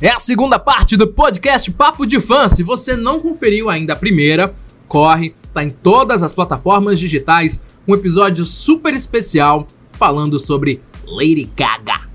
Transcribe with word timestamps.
É 0.00 0.10
a 0.10 0.18
segunda 0.18 0.58
parte 0.58 0.94
do 0.94 1.10
podcast 1.10 1.72
Papo 1.72 2.06
de 2.06 2.20
Fã. 2.20 2.50
Se 2.50 2.62
você 2.62 2.94
não 2.94 3.18
conferiu 3.18 3.70
ainda 3.70 3.94
a 3.94 3.96
primeira, 3.96 4.54
corre, 4.86 5.34
tá 5.54 5.64
em 5.64 5.70
todas 5.70 6.22
as 6.22 6.34
plataformas 6.34 7.00
digitais. 7.00 7.62
Um 7.88 7.94
episódio 7.94 8.44
super 8.44 8.92
especial 8.92 9.66
falando 9.92 10.38
sobre 10.38 10.82
Lady 11.06 11.50
Gaga. 11.56 12.06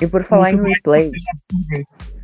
E 0.00 0.06
por 0.08 0.24
falar 0.24 0.50
em 0.50 0.60
replay. 0.60 1.08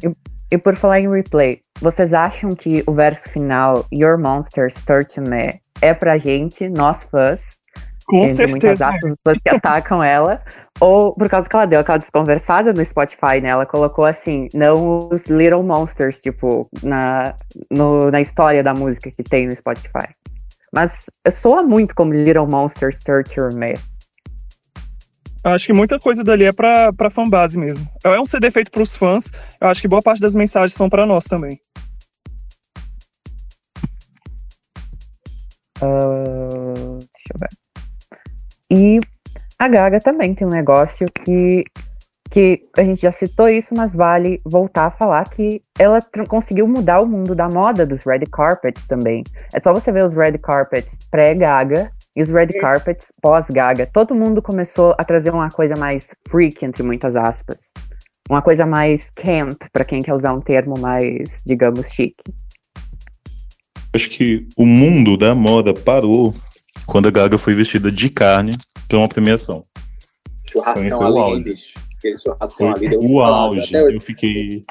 E, 0.03 0.11
e 0.51 0.59
por 0.59 0.75
falar 0.75 0.99
em 0.99 1.09
replay, 1.09 1.61
vocês 1.81 2.13
acham 2.13 2.51
que 2.51 2.83
o 2.85 2.93
verso 2.93 3.29
final, 3.29 3.87
Your 3.93 4.19
Monsters 4.19 4.75
Torture 4.85 5.31
Me, 5.31 5.61
é 5.81 5.95
pra 5.95 6.19
gente, 6.19 6.69
nós 6.69 7.05
fãs? 7.13 7.59
Com 8.09 8.27
certeza. 8.27 8.49
muitas 8.49 8.81
aspas, 8.81 9.15
pessoas 9.23 9.43
que 9.43 9.49
atacam 9.51 10.03
ela, 10.03 10.43
ou 10.81 11.13
por 11.13 11.29
causa 11.29 11.49
que 11.49 11.57
ela 11.57 11.67
deu 11.67 11.81
aquela 11.81 11.99
desconversada 11.99 12.73
no 12.73 12.85
Spotify, 12.85 13.41
né? 13.43 13.49
Ela 13.49 13.67
colocou 13.67 14.05
assim, 14.05 14.49
não 14.55 15.09
os 15.11 15.27
Little 15.27 15.63
Monsters, 15.63 16.21
tipo, 16.21 16.69
na, 16.83 17.35
no, 17.71 18.11
na 18.11 18.21
história 18.21 18.63
da 18.63 18.73
música 18.73 19.11
que 19.11 19.23
tem 19.23 19.47
no 19.47 19.57
Spotify. 19.57 20.09
Mas 20.73 21.07
soa 21.35 21.63
muito 21.63 21.95
como 21.95 22.13
Little 22.13 22.47
Monsters 22.47 23.01
Torture 23.01 23.55
Me. 23.55 23.75
Acho 25.43 25.67
que 25.67 25.73
muita 25.73 25.99
coisa 25.99 26.23
dali 26.23 26.45
é 26.45 26.53
pra, 26.53 26.93
pra 26.93 27.11
fanbase 27.11 27.57
mesmo. 27.59 27.89
É 28.05 28.21
um 28.21 28.27
CD 28.27 28.51
feito 28.51 28.71
pros 28.71 28.95
fãs. 28.95 29.31
Eu 29.61 29.69
acho 29.69 29.81
que 29.81 29.89
boa 29.89 30.03
parte 30.03 30.21
das 30.21 30.35
mensagens 30.35 30.75
são 30.75 30.91
para 30.91 31.07
nós 31.07 31.25
também. 31.25 31.59
Uh, 35.81 36.99
deixa 36.99 37.33
eu 37.33 37.39
ver. 37.39 37.49
E 38.71 39.01
a 39.59 39.67
Gaga 39.67 39.99
também 40.01 40.35
tem 40.35 40.47
um 40.47 40.51
negócio 40.51 41.05
que, 41.25 41.65
que 42.31 42.61
a 42.77 42.85
gente 42.85 43.03
já 43.03 43.11
citou 43.11 43.49
isso, 43.49 43.75
mas 43.75 43.93
vale 43.93 44.41
voltar 44.45 44.87
a 44.87 44.91
falar 44.91 45.29
que 45.29 45.61
ela 45.77 46.01
conseguiu 46.29 46.69
mudar 46.69 47.01
o 47.01 47.07
mundo 47.07 47.35
da 47.35 47.49
moda 47.49 47.85
dos 47.85 48.05
red 48.05 48.21
carpets 48.31 48.87
também. 48.87 49.25
É 49.53 49.61
só 49.61 49.73
você 49.73 49.91
ver 49.91 50.05
os 50.05 50.15
red 50.15 50.39
carpets 50.39 50.95
pré-Gaga 51.11 51.91
e 52.15 52.23
os 52.23 52.31
red 52.31 52.49
carpets 52.61 53.07
pós-Gaga. 53.21 53.87
Todo 53.93 54.15
mundo 54.15 54.41
começou 54.41 54.95
a 54.97 55.05
trazer 55.05 55.31
uma 55.31 55.51
coisa 55.51 55.75
mais 55.77 56.07
freak, 56.29 56.65
entre 56.65 56.85
muitas 56.85 57.17
aspas. 57.17 57.59
Uma 58.31 58.43
coisa 58.43 58.65
mais 58.65 59.11
camp, 59.11 59.57
para 59.73 59.85
quem 59.85 60.03
quer 60.03 60.15
usar 60.15 60.35
um 60.35 60.41
termo 60.41 60.79
mais, 60.79 61.43
digamos, 61.45 61.91
chique. 61.91 62.23
Acho 63.93 64.11
que 64.11 64.47
o 64.57 64.67
mundo 64.67 65.17
da 65.17 65.35
moda 65.35 65.75
parou 65.75 66.33
quando 66.87 67.09
a 67.09 67.11
Gaga 67.11 67.39
foi 67.39 67.55
vestida 67.55 67.91
de 67.91 68.09
carne 68.09 68.53
para 68.89 68.99
uma 68.99 69.09
premiação. 69.09 69.63
Churrascão 70.51 71.07
ali, 71.07 71.19
auge. 71.19 71.45
bicho. 71.45 71.75
Aquele 71.99 72.19
churrascão 72.19 72.49
foi 72.57 72.69
ali 72.69 72.89
deu 72.89 73.01
o 73.01 73.21
auge. 73.21 73.75
Eu 73.75 74.01
fiquei 74.01 74.63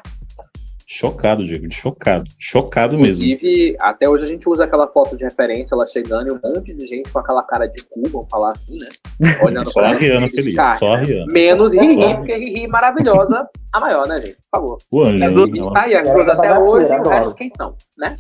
chocado, 0.88 1.44
Diego, 1.44 1.72
chocado. 1.72 2.26
Chocado 2.40 2.98
mesmo. 2.98 3.24
Inclusive, 3.24 3.78
até 3.80 4.10
hoje 4.10 4.26
a 4.26 4.28
gente 4.28 4.50
usa 4.50 4.64
aquela 4.64 4.88
foto 4.88 5.16
de 5.16 5.24
referência, 5.24 5.76
ela 5.76 5.86
chegando 5.86 6.30
e 6.30 6.32
um 6.32 6.40
monte 6.44 6.74
de 6.74 6.88
gente 6.88 7.12
com 7.12 7.20
aquela 7.20 7.44
cara 7.44 7.68
de 7.68 7.84
cu, 7.84 8.08
vamos 8.10 8.28
falar 8.32 8.54
assim, 8.54 8.80
né? 8.80 8.88
Olhando 9.44 9.72
só 9.72 9.82
a 9.82 9.94
Rihanna 9.94 10.30
feliz, 10.30 10.56
só 10.80 10.94
a 10.94 10.98
Rihanna. 10.98 11.32
Menos 11.32 11.74
Riri, 11.74 12.16
porque 12.16 12.36
Riri 12.36 12.68
maravilhosa, 12.68 13.48
a 13.74 13.80
maior, 13.80 14.08
né, 14.08 14.18
gente? 14.18 14.38
Por 14.38 14.60
favor. 14.60 14.78
O 14.90 15.04
anjo. 15.04 15.26
As 15.26 15.36
outras 15.36 15.68
tá 15.68 15.82
aí, 15.84 15.96
até 15.96 16.58
hoje, 16.58 16.94
e 16.94 17.00
o 17.00 17.10
resto 17.10 17.36
quem 17.36 17.52
são, 17.56 17.76
né? 17.98 18.16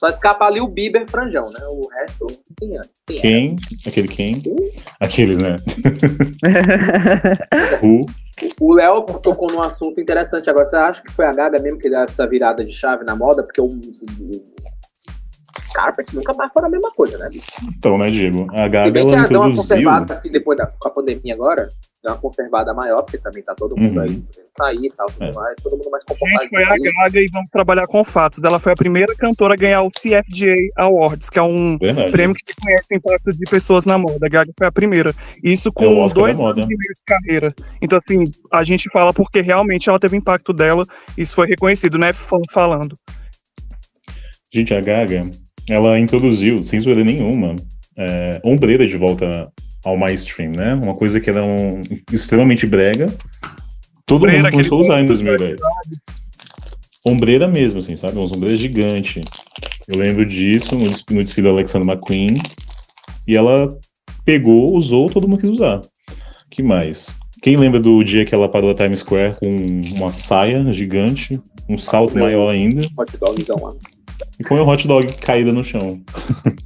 Só 0.00 0.08
escapa 0.08 0.46
ali 0.46 0.60
o 0.62 0.66
Bieber 0.66 1.06
franjão, 1.06 1.50
né? 1.50 1.60
O 1.68 1.86
resto, 1.88 2.26
quem 2.58 2.74
é? 2.74 2.80
Quem? 3.06 3.20
quem? 3.20 3.56
Aquele 3.86 4.08
quem? 4.08 4.42
Uh? 4.46 4.70
Aqueles, 4.98 5.36
né? 5.36 5.56
uh. 7.84 8.06
O 8.58 8.72
Léo 8.72 9.02
tocou 9.22 9.52
num 9.52 9.60
assunto 9.60 10.00
interessante 10.00 10.48
agora. 10.48 10.64
Você 10.64 10.76
acha 10.76 11.02
que 11.02 11.12
foi 11.12 11.26
a 11.26 11.34
Gaga 11.34 11.58
mesmo 11.58 11.78
que 11.78 11.90
deu 11.90 12.00
essa 12.00 12.26
virada 12.26 12.64
de 12.64 12.72
chave 12.72 13.04
na 13.04 13.14
moda? 13.14 13.42
Porque 13.42 13.60
o, 13.60 13.66
o 13.66 13.78
Carpet 15.74 16.16
nunca 16.16 16.32
mais 16.32 16.50
foi 16.50 16.64
a 16.64 16.70
mesma 16.70 16.90
coisa, 16.92 17.18
né? 17.18 17.28
Então, 17.76 17.98
né, 17.98 18.06
Diego? 18.06 18.46
A 18.52 18.68
Gaga 18.68 18.86
Se 18.86 18.92
bem 18.92 19.06
que 19.06 19.14
ela 19.14 19.28
deu 19.28 19.42
uma 19.42 19.54
conservada 19.54 20.14
assim 20.14 20.30
depois 20.30 20.56
da 20.56 20.66
com 20.66 20.88
a 20.88 20.92
pandemia 20.92 21.34
agora, 21.34 21.68
deu 22.02 22.12
uma 22.12 22.18
conservada 22.18 22.72
maior, 22.72 23.02
porque 23.02 23.18
também 23.18 23.42
tá 23.42 23.54
todo 23.54 23.76
mundo 23.76 23.96
uhum. 23.98 24.02
aí 24.02 24.22
sair 24.58 24.86
e 24.86 24.90
tal, 24.90 25.06
tudo 25.06 25.24
é. 25.24 25.32
mais, 25.32 25.54
todo 25.62 25.76
mundo 25.76 25.90
mais 25.90 26.04
comportado. 26.04 26.42
Gente, 26.42 26.48
foi 26.50 26.64
a 26.64 26.76
Gaga 26.76 27.20
e 27.20 27.28
vamos 27.32 27.50
trabalhar 27.50 27.86
com 27.86 28.04
fatos. 28.04 28.42
Ela 28.42 28.58
foi 28.58 28.72
a 28.72 28.76
primeira 28.76 29.14
cantora 29.14 29.54
a 29.54 29.56
ganhar 29.56 29.82
o 29.82 29.90
CFGA 29.90 30.54
Awards, 30.76 31.28
que 31.28 31.38
é 31.38 31.42
um 31.42 31.76
Verdade. 31.78 32.10
prêmio 32.10 32.34
que 32.34 32.44
reconhece 32.48 32.86
o 32.90 32.96
impacto 32.96 33.32
de 33.32 33.50
pessoas 33.50 33.84
na 33.84 33.98
moda. 33.98 34.26
A 34.26 34.28
Gaga 34.28 34.52
foi 34.56 34.66
a 34.66 34.72
primeira. 34.72 35.14
Isso 35.42 35.70
com 35.72 36.06
é 36.06 36.12
dois 36.12 36.38
anos 36.38 36.56
e 36.56 36.66
meio 36.66 36.78
de 36.78 37.04
carreira. 37.06 37.54
Então, 37.82 37.98
assim, 37.98 38.30
a 38.50 38.64
gente 38.64 38.88
fala 38.90 39.12
porque 39.12 39.40
realmente 39.40 39.88
ela 39.88 40.00
teve 40.00 40.16
impacto 40.16 40.52
dela, 40.52 40.86
isso 41.16 41.34
foi 41.34 41.46
reconhecido, 41.46 41.98
né? 41.98 42.12
Falando. 42.50 42.96
Gente, 44.52 44.74
a 44.74 44.80
Gaga, 44.80 45.30
ela 45.68 45.98
introduziu, 45.98 46.62
sem 46.64 46.80
zoeira 46.80 47.04
nenhuma, 47.04 47.54
é, 47.96 48.40
ombreira 48.42 48.86
de 48.86 48.96
volta 48.96 49.50
ao 49.84 49.96
mainstream, 49.96 50.52
né? 50.52 50.74
Uma 50.74 50.94
coisa 50.94 51.20
que 51.20 51.30
era 51.30 51.44
um, 51.44 51.80
extremamente 52.12 52.66
brega. 52.66 53.12
Todo 54.06 54.22
ombreira, 54.22 54.42
mundo 54.42 54.52
começou 54.52 54.78
a 54.78 54.82
usar 54.82 55.00
em 55.00 55.06
2010. 55.06 55.60
Ombreira 57.06 57.48
mesmo, 57.48 57.78
assim, 57.78 57.96
sabe? 57.96 58.18
Uma 58.18 58.26
ombreira 58.26 58.56
gigante. 58.56 59.22
Eu 59.88 59.98
lembro 59.98 60.26
disso 60.26 60.76
no, 60.76 61.16
no 61.16 61.24
desfile 61.24 61.48
da 61.48 61.54
Alexander 61.54 61.88
McQueen. 61.88 62.40
E 63.26 63.36
ela 63.36 63.76
pegou, 64.24 64.74
usou, 64.76 65.08
todo 65.08 65.26
mundo 65.26 65.40
quis 65.40 65.50
usar. 65.50 65.80
que 66.50 66.62
mais? 66.62 67.14
Quem 67.42 67.56
lembra 67.56 67.80
do 67.80 68.04
dia 68.04 68.26
que 68.26 68.34
ela 68.34 68.48
parou 68.48 68.70
a 68.70 68.74
Times 68.74 69.00
Square 69.00 69.36
com 69.36 69.80
uma 69.96 70.12
saia 70.12 70.70
gigante, 70.72 71.40
um 71.68 71.78
salto 71.78 72.18
ah, 72.18 72.20
maior 72.20 72.50
ainda? 72.50 72.82
Hot 72.98 73.16
dogzão 73.16 73.56
lá. 73.62 73.72
E 74.38 74.44
com 74.44 74.56
o 74.56 74.68
hot 74.68 74.86
dog 74.86 75.10
caída 75.14 75.52
no 75.52 75.64
chão. 75.64 76.00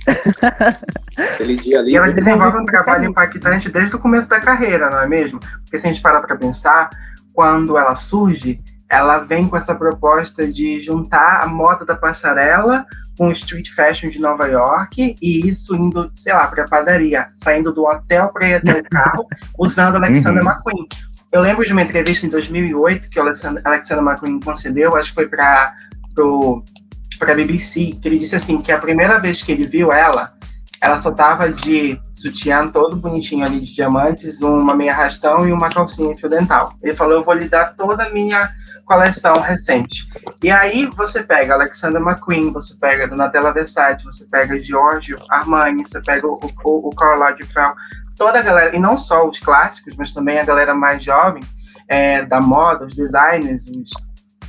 Aquele 1.33 1.57
dia 1.57 1.81
ali. 1.81 1.93
E 1.93 1.97
ela 1.97 2.13
desenvolve 2.13 2.59
um 2.59 2.65
trabalho 2.65 3.07
impactante 3.07 3.71
desde 3.71 3.97
o 3.97 3.99
começo 3.99 4.29
da 4.29 4.41
carreira, 4.41 4.91
não 4.91 5.01
é 5.01 5.09
mesmo? 5.09 5.41
Porque 5.41 5.79
se 5.79 5.87
a 5.87 5.91
gente 5.91 6.03
parar 6.03 6.21
para 6.23 6.37
pensar, 6.37 6.91
quando 7.33 7.77
ela 7.79 7.97
surge, 7.97 8.61
ela 8.89 9.19
vem 9.19 9.49
com 9.49 9.57
essa 9.57 9.75
proposta 9.75 10.47
de 10.47 10.81
juntar 10.81 11.43
a 11.43 11.47
moda 11.47 11.85
da 11.85 11.97
passarela 11.97 12.87
com 13.17 13.29
o 13.29 13.33
street 13.33 13.71
fashion 13.75 14.11
de 14.11 14.21
Nova 14.21 14.47
York 14.47 15.17
e 15.21 15.49
isso 15.49 15.75
indo, 15.75 16.11
sei 16.15 16.33
lá, 16.33 16.47
para 16.47 16.65
a 16.65 16.69
padaria, 16.69 17.29
saindo 17.43 17.73
do 17.73 17.85
hotel 17.85 18.29
para 18.33 18.47
ir 18.47 18.55
até 18.55 18.81
o 18.81 18.85
carro, 18.85 19.27
usando 19.59 19.97
Alexander 19.97 20.43
uhum. 20.43 20.51
McQueen. 20.51 20.89
Eu 21.33 21.41
lembro 21.41 21.65
de 21.65 21.73
uma 21.73 21.83
entrevista 21.83 22.27
em 22.27 22.29
2008 22.29 23.11
que 23.11 23.19
o 23.19 23.23
Alexander, 23.23 23.63
Alexander 23.65 24.05
McQueen 24.05 24.41
concedeu, 24.41 24.97
acho 24.97 25.11
que 25.11 25.15
foi 25.15 25.29
para 25.29 25.75
para 27.19 27.33
a 27.33 27.35
BBC, 27.35 27.97
que 28.01 28.09
ele 28.09 28.19
disse 28.19 28.37
assim 28.37 28.61
que 28.61 28.71
a 28.71 28.79
primeira 28.79 29.19
vez 29.19 29.43
que 29.43 29.51
ele 29.51 29.67
viu 29.67 29.93
ela, 29.93 30.33
ela 30.85 30.99
só 30.99 31.11
tava 31.11 31.51
de 31.51 31.99
sutiã 32.15 32.69
todo 32.69 32.97
bonitinho 32.97 33.43
ali 33.43 33.61
de 33.61 33.75
diamantes, 33.75 34.43
uma 34.43 34.75
meia 34.75 34.95
rastão 34.95 35.49
e 35.49 35.53
uma 35.53 35.71
calcinha 35.71 36.15
fio 36.15 36.29
dental. 36.29 36.75
Ele 36.83 36.93
falou, 36.93 37.15
eu 37.15 37.25
vou 37.25 37.33
lhe 37.33 37.49
dar 37.49 37.75
toda 37.75 38.05
a 38.05 38.11
minha 38.11 38.51
coleção 38.85 39.33
recente. 39.41 40.07
E 40.43 40.51
aí 40.51 40.87
você 40.95 41.23
pega 41.23 41.55
Alexander 41.55 42.03
McQueen, 42.03 42.53
você 42.53 42.77
pega 42.79 43.09
Donatella 43.09 43.51
Versace, 43.51 44.05
você 44.05 44.27
pega 44.31 44.63
Giorgio 44.63 45.19
Armani, 45.31 45.85
você 45.87 46.03
pega 46.03 46.27
o, 46.27 46.39
o, 46.65 46.89
o 46.89 46.91
toda 48.15 48.39
a 48.39 48.43
galera, 48.43 48.77
e 48.77 48.79
não 48.79 48.99
só 48.99 49.27
os 49.27 49.39
clássicos, 49.41 49.97
mas 49.97 50.13
também 50.13 50.39
a 50.39 50.45
galera 50.45 50.75
mais 50.75 51.03
jovem 51.03 51.43
é, 51.89 52.23
da 52.27 52.43
moda, 52.43 52.85
os 52.85 52.95
designers, 52.95 53.65
os, 53.69 53.91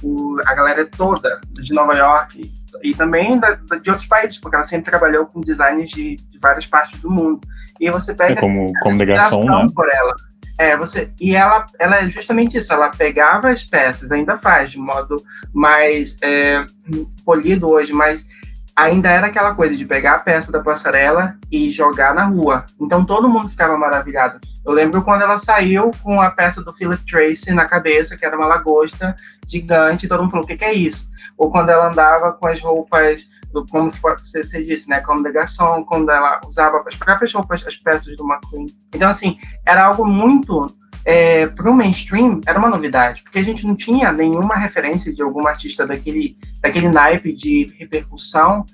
o, 0.03 0.37
a 0.45 0.53
galera 0.53 0.85
toda 0.85 1.39
de 1.53 1.73
Nova 1.73 1.95
York 1.95 2.41
e 2.83 2.93
também 2.93 3.39
da, 3.39 3.53
de 3.53 3.89
outros 3.89 4.07
países, 4.07 4.37
porque 4.37 4.55
ela 4.55 4.65
sempre 4.65 4.91
trabalhou 4.91 5.25
com 5.25 5.41
designers 5.41 5.89
de, 5.89 6.15
de 6.15 6.39
várias 6.39 6.65
partes 6.65 6.99
do 7.01 7.09
mundo. 7.09 7.41
E 7.79 7.89
você 7.91 8.13
pega 8.13 8.33
é 8.33 8.35
como, 8.35 8.71
como 8.81 8.95
negação, 8.95 9.43
né? 9.43 9.67
por 9.73 9.89
ela. 9.89 10.15
É, 10.57 10.77
você, 10.77 11.11
e 11.19 11.35
ela, 11.35 11.65
ela 11.77 11.97
é 11.97 12.09
justamente 12.09 12.57
isso, 12.57 12.71
ela 12.71 12.89
pegava 12.89 13.49
as 13.49 13.65
peças, 13.65 14.09
ainda 14.11 14.37
faz 14.37 14.71
de 14.71 14.77
modo 14.77 15.17
mais 15.53 16.17
é, 16.21 16.65
polido 17.25 17.69
hoje, 17.69 17.91
mas 17.91 18.25
ainda 18.75 19.09
era 19.09 19.27
aquela 19.27 19.55
coisa 19.55 19.75
de 19.75 19.85
pegar 19.85 20.15
a 20.15 20.19
peça 20.19 20.51
da 20.51 20.61
passarela 20.61 21.37
e 21.49 21.69
jogar 21.69 22.13
na 22.13 22.25
rua. 22.25 22.65
Então 22.79 23.05
todo 23.05 23.29
mundo 23.29 23.49
ficava 23.49 23.77
maravilhado. 23.77 24.39
Eu 24.65 24.73
lembro 24.73 25.03
quando 25.03 25.21
ela 25.21 25.37
saiu 25.37 25.91
com 26.03 26.19
a 26.19 26.29
peça 26.29 26.61
do 26.61 26.73
Philip 26.73 27.05
Tracy 27.05 27.53
na 27.53 27.65
cabeça, 27.65 28.17
que 28.17 28.25
era 28.25 28.35
uma 28.35 28.47
lagosta 28.47 29.15
gigante, 29.47 30.07
todo 30.07 30.21
mundo 30.21 30.31
falou: 30.31 30.43
o 30.43 30.47
que, 30.47 30.57
que 30.57 30.65
é 30.65 30.73
isso? 30.73 31.09
Ou 31.37 31.51
quando 31.51 31.69
ela 31.69 31.87
andava 31.87 32.33
com 32.33 32.47
as 32.47 32.59
roupas, 32.59 33.29
como 33.67 33.91
você, 33.91 34.63
disse, 34.63 34.89
né? 34.89 34.99
Como 35.01 35.21
negação, 35.21 35.83
quando 35.83 36.09
ela 36.09 36.41
usava 36.47 36.83
as 36.87 36.95
próprias 36.95 37.31
roupas, 37.31 37.63
as 37.65 37.77
peças 37.77 38.15
do 38.17 38.25
McQueen. 38.25 38.65
Então, 38.93 39.09
assim, 39.09 39.37
era 39.65 39.85
algo 39.85 40.05
muito. 40.05 40.65
É, 41.07 41.45
para 41.45 41.69
o 41.69 41.73
mainstream 41.73 42.41
era 42.47 42.57
uma 42.57 42.67
novidade, 42.67 43.21
porque 43.21 43.37
a 43.37 43.43
gente 43.43 43.67
não 43.67 43.75
tinha 43.75 44.11
nenhuma 44.11 44.55
referência 44.55 45.13
de 45.13 45.21
algum 45.21 45.47
artista 45.47 45.85
daquele, 45.85 46.35
daquele 46.63 46.89
naipe 46.89 47.31
de 47.31 47.67
repercussão 47.77 48.65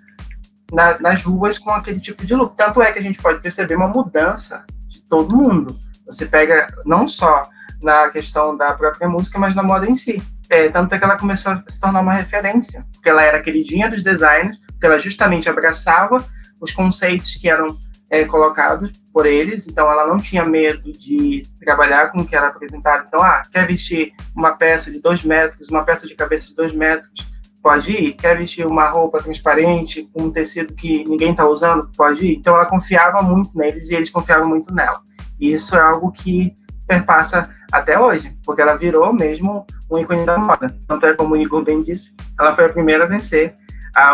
na, 0.72 0.98
nas 1.00 1.22
ruas 1.24 1.60
com 1.60 1.72
aquele 1.72 2.00
tipo 2.00 2.25
de 2.25 2.34
look. 2.34 2.56
Tanto 2.56 2.81
é 2.81 2.94
que 2.94 3.00
a 3.00 3.01
gente 3.01 3.22
pode 3.22 3.42
perceber 3.42 3.75
uma 3.75 3.89
mudança 3.89 4.66
de 4.88 5.04
todo 5.04 5.36
mundo. 5.36 5.75
Você 6.06 6.25
pega 6.25 6.68
não 6.86 7.06
só 7.06 7.44
na 7.81 8.10
questão 8.10 8.56
da 8.56 8.74
própria 8.74 9.10
música, 9.10 9.39
mas 9.39 9.56
na 9.56 9.63
moda 9.63 9.89
em 9.89 9.95
si. 9.95 10.22
É, 10.50 10.68
tanto 10.69 10.94
é 10.94 11.00
que 11.00 11.04
ela 11.04 11.18
começou 11.18 11.54
a 11.54 11.63
se 11.68 11.80
tornar 11.80 12.01
uma 12.01 12.13
referência, 12.13 12.84
porque 12.94 13.10
ela 13.10 13.24
era 13.24 13.42
queridinha 13.42 13.89
dos 13.89 14.04
designers, 14.04 14.60
porque 14.81 14.88
ela 14.88 15.00
justamente 15.00 15.48
abraçava 15.48 16.25
os 16.60 16.74
conceitos 16.74 17.36
que 17.36 17.48
eram 17.48 17.68
é, 18.10 18.25
colocados 18.25 18.92
por 19.13 19.28
eles, 19.28 19.68
então 19.68 19.89
ela 19.89 20.07
não 20.07 20.18
tinha 20.18 20.44
medo 20.44 20.92
de 20.92 21.44
trabalhar 21.60 22.12
com 22.12 22.22
o 22.22 22.25
que 22.25 22.36
era 22.36 22.48
apresentado. 22.48 23.06
Então, 23.07 23.22
ah, 23.22 23.44
quer 23.51 23.68
vestir 23.68 24.12
uma 24.36 24.54
peça 24.57 24.89
de 24.89 25.00
dois 25.00 25.24
metros, 25.24 25.69
uma 25.69 25.83
peça 25.83 26.07
de 26.07 26.16
cabeça 26.16 26.48
de 26.48 26.56
dois 26.56 26.74
metros, 26.74 27.13
pode 27.62 27.92
ir. 27.92 28.13
Quer 28.13 28.39
vestir 28.39 28.66
uma 28.66 28.89
roupa 28.89 29.19
transparente 29.19 30.10
com 30.12 30.24
um 30.24 30.31
tecido 30.31 30.74
que 30.74 31.04
ninguém 31.07 31.30
está 31.30 31.48
usando, 31.48 31.88
pode 31.95 32.25
ir. 32.25 32.38
Então 32.38 32.56
ela 32.56 32.66
confiava 32.66 33.22
muito 33.22 33.56
neles 33.56 33.92
e 33.92 33.95
eles 33.95 34.10
confiavam 34.10 34.50
muito 34.50 34.74
nela. 34.74 35.00
E 35.39 35.54
isso 35.54 35.75
é 35.75 35.81
algo 35.81 36.12
que 36.12 36.56
perpassa 36.88 37.50
até 37.72 38.00
hoje, 38.00 38.36
porque 38.44 38.62
ela 38.62 38.75
virou 38.75 39.13
mesmo 39.13 39.66
um 39.92 40.00
ícone 40.00 40.25
da 40.25 40.39
moda. 40.39 40.68
Tanto 40.88 41.06
é 41.06 41.13
como 41.13 41.36
o 41.36 41.38
Igor 41.38 41.63
bem 41.63 41.84
disse, 41.84 42.16
ela 42.39 42.56
foi 42.56 42.66
a 42.66 42.74
primeira 42.74 43.04
a 43.04 43.07
vencer 43.07 43.54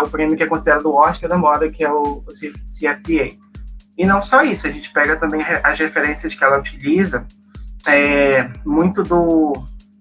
o 0.04 0.10
prêmio 0.10 0.36
que 0.36 0.44
é 0.44 0.48
considerado 0.48 0.86
o 0.86 0.96
Oscar 0.96 1.30
da 1.30 1.38
moda, 1.38 1.70
que 1.70 1.84
é 1.84 1.92
o, 1.92 2.24
o 2.26 2.26
CFDA. 2.28 3.30
E 3.98 4.06
não 4.06 4.22
só 4.22 4.44
isso, 4.44 4.68
a 4.68 4.72
gente 4.72 4.92
pega 4.92 5.16
também 5.16 5.42
as 5.64 5.80
referências 5.80 6.36
que 6.36 6.44
ela 6.44 6.60
utiliza, 6.60 7.26
é, 7.88 8.50
muito 8.66 9.02
do, 9.04 9.54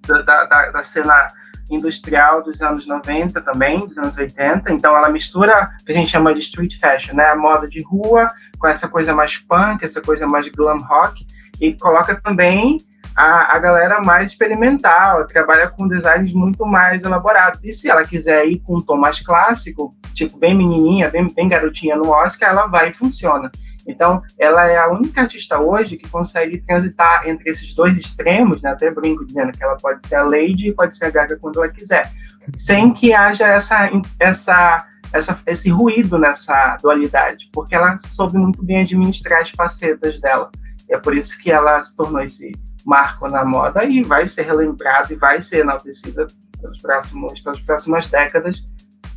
da, 0.07 0.23
da, 0.23 0.71
da 0.71 0.85
cena 0.85 1.29
industrial 1.71 2.43
dos 2.43 2.61
anos 2.63 2.87
90 2.87 3.41
também, 3.43 3.79
dos 3.79 3.99
anos 3.99 4.17
80. 4.17 4.73
Então 4.73 4.97
ela 4.97 5.09
mistura 5.09 5.71
o 5.81 5.85
que 5.85 5.93
a 5.93 5.95
gente 5.95 6.11
chama 6.11 6.33
de 6.33 6.41
street 6.41 6.79
fashion, 6.79 7.15
né? 7.15 7.27
A 7.29 7.37
moda 7.37 7.69
de 7.69 7.83
rua 7.83 8.29
com 8.59 8.69
essa 8.69 8.89
coisa 8.89 9.13
mais 9.13 9.37
punk, 9.39 9.85
essa 9.85 10.01
coisa 10.01 10.27
mais 10.27 10.49
glam 10.49 10.79
rock 10.79 11.27
e 11.61 11.73
coloca 11.75 12.15
também 12.23 12.79
a, 13.17 13.57
a 13.57 13.59
galera 13.59 14.01
mais 14.03 14.33
experimental, 14.33 15.27
trabalha 15.27 15.69
com 15.69 15.89
designs 15.89 16.35
muito 16.35 16.67
mais 16.67 17.03
elaborados. 17.03 17.61
E 17.65 17.73
se 17.73 17.89
ela 17.89 18.05
quiser 18.05 18.47
ir 18.47 18.59
com 18.61 18.77
um 18.77 18.81
tom 18.81 18.97
mais 18.97 19.21
clássico, 19.21 19.95
tipo 20.15 20.39
bem 20.39 20.55
menininha, 20.55 21.11
bem, 21.11 21.27
bem 21.35 21.49
garotinha 21.49 21.97
no 21.97 22.11
Oscar, 22.11 22.51
ela 22.51 22.67
vai 22.67 22.91
e 22.91 22.93
funciona. 22.93 23.51
Então, 23.87 24.21
ela 24.39 24.67
é 24.67 24.77
a 24.77 24.89
única 24.89 25.23
artista 25.23 25.59
hoje 25.59 25.97
que 25.97 26.09
consegue 26.11 26.61
transitar 26.61 27.27
entre 27.27 27.51
esses 27.51 27.73
dois 27.75 27.97
extremos, 27.97 28.61
né? 28.61 28.71
até 28.71 28.91
brinco 28.91 29.25
dizendo 29.25 29.53
que 29.53 29.63
ela 29.63 29.77
pode 29.77 30.07
ser 30.07 30.17
a 30.17 30.25
Lady 30.25 30.69
e 30.69 30.75
pode 30.75 30.97
ser 30.97 31.07
a 31.07 31.11
Gaga 31.11 31.39
quando 31.41 31.63
ela 31.63 31.73
quiser, 31.73 32.11
sem 32.57 32.93
que 32.93 33.15
haja 33.15 33.47
essa, 33.47 33.89
essa, 34.19 34.87
essa, 35.13 35.39
esse 35.47 35.71
ruído 35.71 36.19
nessa 36.19 36.77
dualidade, 36.83 37.49
porque 37.53 37.77
ela 37.77 37.97
soube 38.11 38.37
muito 38.37 38.65
bem 38.65 38.83
administrar 38.83 39.41
as 39.43 39.51
facetas 39.51 40.21
dela. 40.21 40.51
E 40.91 40.95
é 40.95 40.99
por 40.99 41.17
isso 41.17 41.39
que 41.39 41.51
ela 41.51 41.79
se 41.83 41.95
tornou 41.97 42.21
esse 42.23 42.53
marco 42.87 43.29
na 43.29 43.45
moda 43.45 43.85
e 43.85 44.03
vai 44.03 44.27
ser 44.29 44.43
relembrada 44.43 45.13
e 45.13 45.17
vai 45.17 45.43
ser 45.43 45.59
enaltecida 45.59 46.27
pelos 46.61 46.81
próximos, 46.81 47.41
pelas 47.41 47.61
próximas 47.61 48.09
décadas 48.09 48.63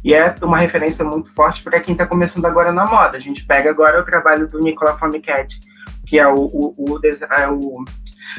e 0.03 0.13
é 0.13 0.33
uma 0.41 0.57
referência 0.57 1.03
muito 1.03 1.31
forte 1.33 1.61
para 1.61 1.79
quem 1.79 1.93
está 1.93 2.05
começando 2.05 2.45
agora 2.45 2.71
na 2.71 2.85
moda. 2.85 3.17
A 3.17 3.21
gente 3.21 3.45
pega 3.45 3.69
agora 3.69 3.99
o 3.99 4.05
trabalho 4.05 4.47
do 4.47 4.59
Nicola 4.59 4.97
Formicat, 4.97 5.59
que 6.07 6.17
é 6.17 6.27
o, 6.27 6.35
o, 6.35 6.73
o, 6.77 6.99
é 7.05 7.49
o, 7.49 7.83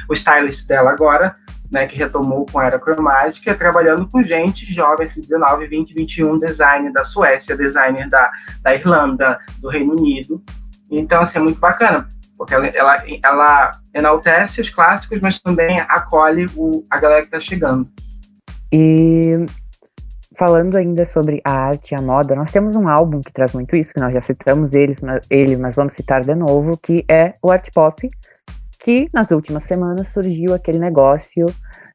o 0.08 0.14
stylist 0.14 0.66
dela 0.66 0.90
agora, 0.90 1.34
né, 1.70 1.86
que 1.86 1.98
retomou 1.98 2.46
com 2.46 2.58
a 2.58 2.64
era 2.64 2.78
cromática, 2.78 3.54
trabalhando 3.54 4.08
com 4.08 4.22
gente 4.22 4.72
jovem, 4.72 5.06
19, 5.06 5.66
20, 5.66 5.94
21, 5.94 6.38
designer 6.38 6.92
da 6.92 7.04
Suécia, 7.04 7.56
designer 7.56 8.08
da, 8.08 8.30
da 8.62 8.74
Irlanda, 8.74 9.38
do 9.60 9.68
Reino 9.68 9.92
Unido. 9.92 10.42
Então, 10.90 11.20
assim, 11.20 11.38
é 11.38 11.42
muito 11.42 11.60
bacana, 11.60 12.08
porque 12.40 12.54
ela, 12.54 12.66
ela, 12.69 13.04
ela 13.22 13.70
enaltece 13.94 14.62
os 14.62 14.70
clássicos, 14.70 15.20
mas 15.20 15.38
também 15.38 15.78
acolhe 15.81 16.46
o, 16.56 16.82
a 16.90 16.98
galera 16.98 17.20
que 17.20 17.26
está 17.26 17.38
chegando. 17.38 17.87
E 18.72 19.44
falando 20.38 20.76
ainda 20.76 21.04
sobre 21.04 21.42
a 21.44 21.52
arte 21.52 21.92
e 21.92 21.94
a 21.94 22.00
moda, 22.00 22.34
nós 22.34 22.50
temos 22.50 22.75
um 22.75 22.88
álbum 22.88 23.20
que 23.20 23.31
traz 23.31 23.52
muito 23.52 23.76
isso, 23.76 23.92
que 23.92 24.00
nós 24.00 24.14
já 24.14 24.22
citamos 24.22 24.72
eles, 24.72 25.02
ele, 25.28 25.54
mas 25.58 25.76
vamos 25.76 25.92
citar 25.92 26.22
de 26.22 26.34
novo, 26.34 26.78
que 26.78 27.04
é 27.10 27.34
o 27.42 27.50
Art 27.50 27.69
Pop, 27.75 28.08
que 28.78 29.06
nas 29.12 29.31
últimas 29.32 29.64
semanas 29.64 30.08
surgiu 30.08 30.54
aquele 30.54 30.78
negócio 30.78 31.44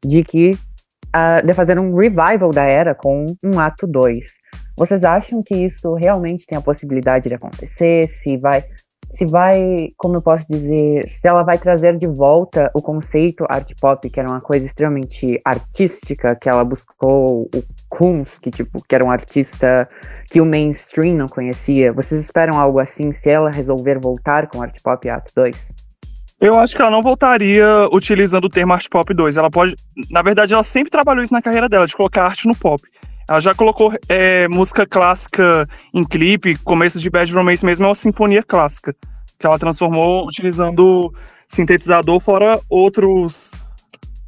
de 0.06 0.24
que 0.24 0.52
uh, 0.52 1.44
de 1.44 1.56
fazer 1.56 1.80
um 1.80 1.96
revival 1.96 2.52
da 2.52 2.66
era 2.66 2.94
com 2.94 3.26
um 3.44 3.60
ato 3.60 3.88
2. 3.88 4.24
Vocês 4.78 5.04
acham 5.04 5.40
que 5.44 5.56
isso 5.56 5.96
realmente 5.96 6.46
tem 6.46 6.56
a 6.56 6.62
possibilidade 6.62 7.30
de 7.30 7.34
acontecer? 7.34 8.10
Se 8.10 8.38
vai 8.38 8.64
se 9.16 9.26
vai, 9.26 9.90
como 9.98 10.16
eu 10.16 10.22
posso 10.22 10.46
dizer, 10.48 11.08
se 11.08 11.28
ela 11.28 11.44
vai 11.44 11.58
trazer 11.58 11.98
de 11.98 12.08
volta 12.08 12.70
o 12.74 12.82
conceito 12.82 13.46
art 13.50 13.72
pop, 13.80 14.10
que 14.10 14.20
era 14.20 14.30
uma 14.30 14.42
coisa 14.42 14.66
extremamente 14.66 15.40
artística, 15.46 16.36
que 16.36 16.50
ela 16.50 16.64
buscou 16.64 17.44
o 17.44 17.64
Kunz, 17.90 18.38
que 18.40 18.52
tipo, 18.52 18.84
que 18.88 18.94
era 18.94 19.06
um 19.06 19.12
artista 19.12 19.88
que 20.30 20.42
o 20.42 20.46
mainstream 20.46 21.16
não 21.16 21.28
conhecia. 21.28 21.94
Vocês 21.94 22.22
esperam 22.22 22.60
algo 22.60 22.80
assim 22.80 23.14
se 23.14 23.30
ela 23.30 23.50
resolver 23.50 24.00
voltar 24.00 24.48
com 24.48 24.62
art 24.62 24.78
pop 24.84 25.10
ato 25.10 25.32
2? 25.36 25.56
Eu 26.42 26.60
acho 26.60 26.76
que 26.76 26.82
ela 26.82 26.92
não 26.92 27.02
voltaria 27.02 27.66
utilizando 27.92 28.46
o 28.46 28.50
termo 28.50 28.74
art 28.74 28.88
pop 28.90 29.14
2. 29.14 29.38
Ela 29.38 29.50
pode, 29.50 29.76
na 30.12 30.22
verdade, 30.22 30.54
ela 30.54 30.64
sempre 30.64 30.92
trabalhou 30.92 31.24
isso 31.24 31.34
na 31.34 31.42
carreira 31.42 31.70
dela, 31.70 31.88
de 31.88 31.96
colocar 31.96 32.26
arte 32.26 32.48
no 32.48 32.56
pop. 32.56 32.84
Ela 33.28 33.40
já 33.40 33.54
colocou 33.56 33.92
é, 34.08 34.48
música 34.48 34.86
clássica 34.86 35.66
em 35.94 36.04
clipe, 36.04 36.58
começo 36.60 37.00
de 37.00 37.10
Bad 37.10 37.34
Romance 37.34 37.66
mesmo 37.66 37.86
é 37.86 37.90
uma 37.90 37.96
sinfonia 37.96 38.44
clássica, 38.44 38.94
que 39.40 39.46
ela 39.46 39.58
transformou 39.58 40.26
utilizando 40.26 41.12
sintetizador, 41.50 42.20
fora 42.20 42.60
outros 42.70 43.52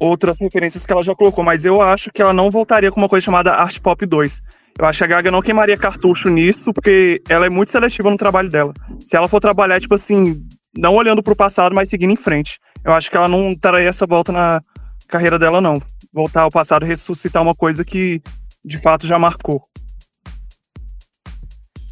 outras 0.00 0.38
referências 0.38 0.86
que 0.86 0.92
ela 0.92 1.02
já 1.02 1.14
colocou, 1.14 1.42
mas 1.42 1.64
eu 1.64 1.82
acho 1.82 2.10
que 2.12 2.22
ela 2.22 2.32
não 2.32 2.50
voltaria 2.50 2.90
com 2.90 3.00
uma 3.00 3.08
coisa 3.08 3.24
chamada 3.24 3.52
Art 3.52 3.80
Pop 3.80 4.04
2. 4.04 4.40
Eu 4.78 4.86
acho 4.86 4.98
que 4.98 5.04
a 5.04 5.08
Gaga 5.08 5.30
não 5.30 5.42
queimaria 5.42 5.76
cartucho 5.76 6.28
nisso, 6.28 6.72
porque 6.72 7.20
ela 7.28 7.46
é 7.46 7.50
muito 7.50 7.72
seletiva 7.72 8.08
no 8.08 8.16
trabalho 8.16 8.48
dela. 8.48 8.72
Se 9.04 9.16
ela 9.16 9.26
for 9.26 9.40
trabalhar, 9.40 9.80
tipo 9.80 9.96
assim, 9.96 10.40
não 10.76 10.94
olhando 10.94 11.20
pro 11.20 11.34
passado, 11.34 11.74
mas 11.74 11.88
seguindo 11.88 12.12
em 12.12 12.16
frente. 12.16 12.60
Eu 12.84 12.92
acho 12.92 13.10
que 13.10 13.16
ela 13.16 13.26
não 13.26 13.56
traria 13.56 13.88
essa 13.88 14.06
volta 14.06 14.30
na 14.30 14.60
carreira 15.08 15.36
dela, 15.36 15.60
não. 15.60 15.82
Voltar 16.14 16.42
ao 16.42 16.50
passado 16.50 16.84
e 16.84 16.88
ressuscitar 16.88 17.42
uma 17.42 17.56
coisa 17.56 17.84
que 17.84 18.22
de 18.68 18.78
fato 18.78 19.06
já 19.06 19.18
marcou. 19.18 19.62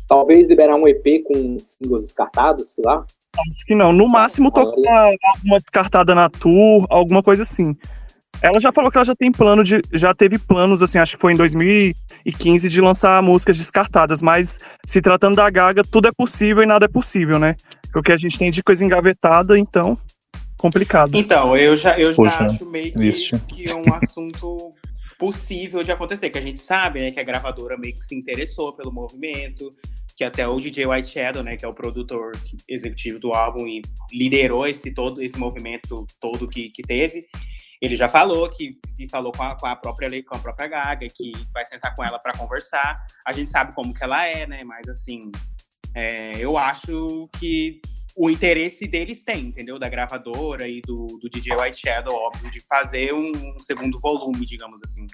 Talvez 0.06 0.48
liberar 0.48 0.76
um 0.76 0.86
EP 0.86 1.24
com 1.24 1.58
singles 1.58 2.04
descartados, 2.04 2.74
sei 2.74 2.84
lá. 2.84 3.04
Acho 3.36 3.66
que 3.66 3.74
não. 3.74 3.92
No 3.92 4.08
máximo 4.08 4.52
tocar 4.52 5.08
alguma 5.34 5.58
descartada 5.58 6.14
na 6.14 6.30
tour, 6.30 6.86
alguma 6.88 7.22
coisa 7.22 7.42
assim. 7.42 7.74
Ela 8.40 8.60
já 8.60 8.70
falou 8.70 8.90
que 8.90 8.98
ela 8.98 9.04
já 9.04 9.16
tem 9.16 9.32
plano 9.32 9.64
de. 9.64 9.80
Já 9.92 10.14
teve 10.14 10.38
planos, 10.38 10.82
assim, 10.82 10.98
acho 10.98 11.16
que 11.16 11.20
foi 11.20 11.32
em 11.32 11.36
2015, 11.36 12.68
de 12.68 12.80
lançar 12.80 13.22
músicas 13.22 13.56
descartadas, 13.56 14.22
mas 14.22 14.58
se 14.86 15.00
tratando 15.00 15.36
da 15.36 15.48
Gaga, 15.48 15.82
tudo 15.82 16.08
é 16.08 16.12
possível 16.12 16.62
e 16.62 16.66
nada 16.66 16.84
é 16.84 16.88
possível, 16.88 17.38
né? 17.38 17.56
O 17.94 18.02
que 18.02 18.12
a 18.12 18.16
gente 18.16 18.38
tem 18.38 18.50
de 18.50 18.62
coisa 18.62 18.84
engavetada, 18.84 19.58
então. 19.58 19.98
Complicado. 20.58 21.10
Então, 21.14 21.56
eu 21.56 21.76
já, 21.76 21.98
eu 21.98 22.14
já 22.14 22.46
acho 22.46 22.64
meio 22.66 22.92
que, 22.92 23.38
que 23.48 23.70
é 23.70 23.74
um 23.74 23.94
assunto 23.94 24.72
possível 25.18 25.82
de 25.82 25.92
acontecer, 25.92 26.30
que 26.30 26.38
a 26.38 26.42
gente 26.42 26.60
sabe, 26.60 27.00
né, 27.00 27.10
que 27.10 27.20
a 27.20 27.24
gravadora 27.24 27.76
meio 27.76 27.94
que 27.94 28.04
se 28.04 28.14
interessou 28.14 28.74
pelo 28.76 28.92
movimento, 28.92 29.68
que 30.16 30.24
até 30.24 30.46
o 30.48 30.58
DJ 30.58 30.86
White 30.86 31.08
Shadow, 31.08 31.42
né, 31.42 31.56
que 31.56 31.64
é 31.64 31.68
o 31.68 31.74
produtor 31.74 32.32
executivo 32.68 33.18
do 33.18 33.32
álbum 33.32 33.66
e 33.66 33.82
liderou 34.12 34.66
esse 34.66 34.92
todo 34.92 35.22
esse 35.22 35.38
movimento 35.38 36.06
todo 36.20 36.48
que, 36.48 36.70
que 36.70 36.82
teve, 36.82 37.26
ele 37.80 37.96
já 37.96 38.08
falou 38.08 38.48
que 38.48 38.78
e 38.98 39.08
falou 39.08 39.32
com 39.32 39.42
a, 39.42 39.54
com 39.54 39.66
a 39.66 39.76
própria 39.76 40.24
com 40.24 40.36
a 40.36 40.38
própria 40.38 40.68
Gaga 40.68 41.06
que 41.14 41.32
vai 41.52 41.64
sentar 41.64 41.94
com 41.94 42.02
ela 42.02 42.18
para 42.18 42.36
conversar. 42.36 42.96
A 43.26 43.32
gente 43.32 43.50
sabe 43.50 43.74
como 43.74 43.92
que 43.92 44.02
ela 44.02 44.24
é, 44.26 44.46
né? 44.46 44.64
Mas 44.64 44.88
assim, 44.88 45.30
é, 45.94 46.32
eu 46.38 46.56
acho 46.56 47.28
que 47.38 47.80
o 48.16 48.30
interesse 48.30 48.88
deles 48.88 49.22
tem, 49.22 49.40
entendeu? 49.40 49.78
Da 49.78 49.90
gravadora 49.90 50.66
e 50.66 50.80
do, 50.80 51.06
do 51.20 51.28
DJ 51.28 51.54
White 51.54 51.82
Shadow, 51.82 52.14
óbvio, 52.14 52.50
de 52.50 52.60
fazer 52.60 53.12
um, 53.12 53.30
um, 53.30 53.60
segundo 53.60 54.00
volume, 54.00 54.46
digamos 54.46 54.80
assim. 54.82 55.06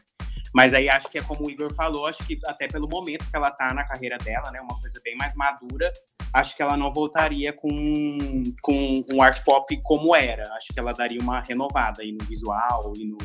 Mas 0.55 0.73
aí 0.73 0.89
acho 0.89 1.09
que 1.11 1.19
é 1.19 1.23
como 1.23 1.47
o 1.47 1.51
Igor 1.51 1.75
falou, 1.75 2.07
acho 2.07 2.25
que 2.25 2.39
até 2.47 2.69
pelo 2.69 2.89
momento 2.89 3.29
que 3.29 3.37
ela 3.37 3.51
tá 3.51 3.75
na 3.75 3.85
carreira 3.85 4.17
dela, 4.19 4.53
né? 4.53 4.61
Uma 4.61 4.79
coisa 4.81 5.01
bem 5.03 5.17
mais 5.17 5.35
madura, 5.35 5.93
acho 6.33 6.55
que 6.55 6.63
ela 6.63 6.77
não 6.77 6.93
voltaria 6.93 7.53
com, 7.53 8.45
com 8.63 9.05
um 9.11 9.21
art 9.21 9.43
pop 9.43 9.77
como 9.83 10.15
era. 10.15 10.45
Acho 10.55 10.69
que 10.73 10.79
ela 10.79 10.93
daria 10.93 11.21
uma 11.21 11.41
renovada 11.41 12.03
aí 12.03 12.13
no 12.13 12.25
visual 12.25 12.93
e 12.97 13.05
no, 13.05 13.19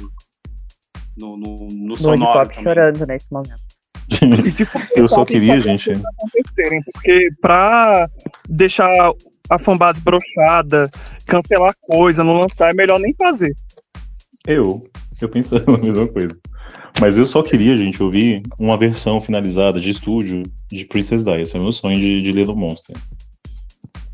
no, 1.16 1.38
no, 1.38 1.68
no 1.70 1.98
sonoro. 1.98 2.50
pop 2.50 2.64
chorando 2.64 3.06
nesse 3.06 3.32
momento. 3.32 3.68
eu 4.96 5.08
só 5.08 5.24
queria, 5.24 5.60
gente. 5.62 5.92
Porque 6.94 7.30
pra 7.42 8.10
deixar 8.48 8.90
a 9.50 9.58
fanbase 9.58 10.02
brochada, 10.02 10.90
cancelar 11.26 11.74
coisa, 11.82 12.24
não 12.24 12.40
lançar, 12.40 12.70
é 12.70 12.74
melhor 12.74 13.00
nem 13.00 13.14
fazer. 13.14 13.54
Eu, 14.46 14.82
eu 15.22 15.30
penso 15.30 15.56
a 15.68 15.78
mesma 15.78 16.08
coisa. 16.08 16.38
Mas 17.00 17.18
eu 17.18 17.26
só 17.26 17.44
queria, 17.44 17.78
gente, 17.78 18.02
ouvir 18.02 18.42
uma 18.60 18.78
versão 18.78 19.22
finalizada 19.22 19.80
de 19.80 19.92
estúdio 19.92 20.44
de 20.72 20.86
Princess 20.86 21.24
Di. 21.24 21.42
Esse 21.42 21.56
é 21.56 21.60
o 21.60 21.64
meu 21.64 21.72
sonho 21.72 22.00
de, 22.00 22.22
de 22.22 22.32
Little 22.32 22.56
Monster. 22.56 22.96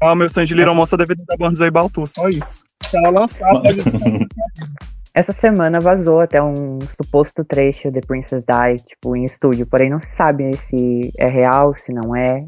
Ah, 0.02 0.16
meu 0.16 0.30
sonho 0.30 0.46
de 0.46 0.54
Little 0.54 0.75
Monster 0.75 0.98
deve 0.98 1.16
da 1.16 1.38
Banzai 1.38 1.72
Baltu, 1.72 2.06
só 2.06 2.28
isso. 2.28 2.62
Se 2.84 2.98
ela 2.98 3.10
lançar, 3.10 3.50
pode 3.50 3.80
essa 5.13 5.32
semana 5.32 5.80
vazou 5.80 6.20
até 6.20 6.42
um 6.42 6.80
suposto 7.00 7.46
trecho 7.46 7.90
de 7.92 8.02
Princess 8.02 8.44
Die, 8.44 8.84
tipo, 8.84 9.16
em 9.16 9.25
estúdio, 9.25 9.68
porém 9.68 9.90
não 9.90 10.02
se 10.02 10.16
sabe 10.16 10.52
se 10.58 11.12
é 11.18 11.28
real, 11.28 11.75
se 11.78 11.94
não 11.94 12.16
é. 12.16 12.40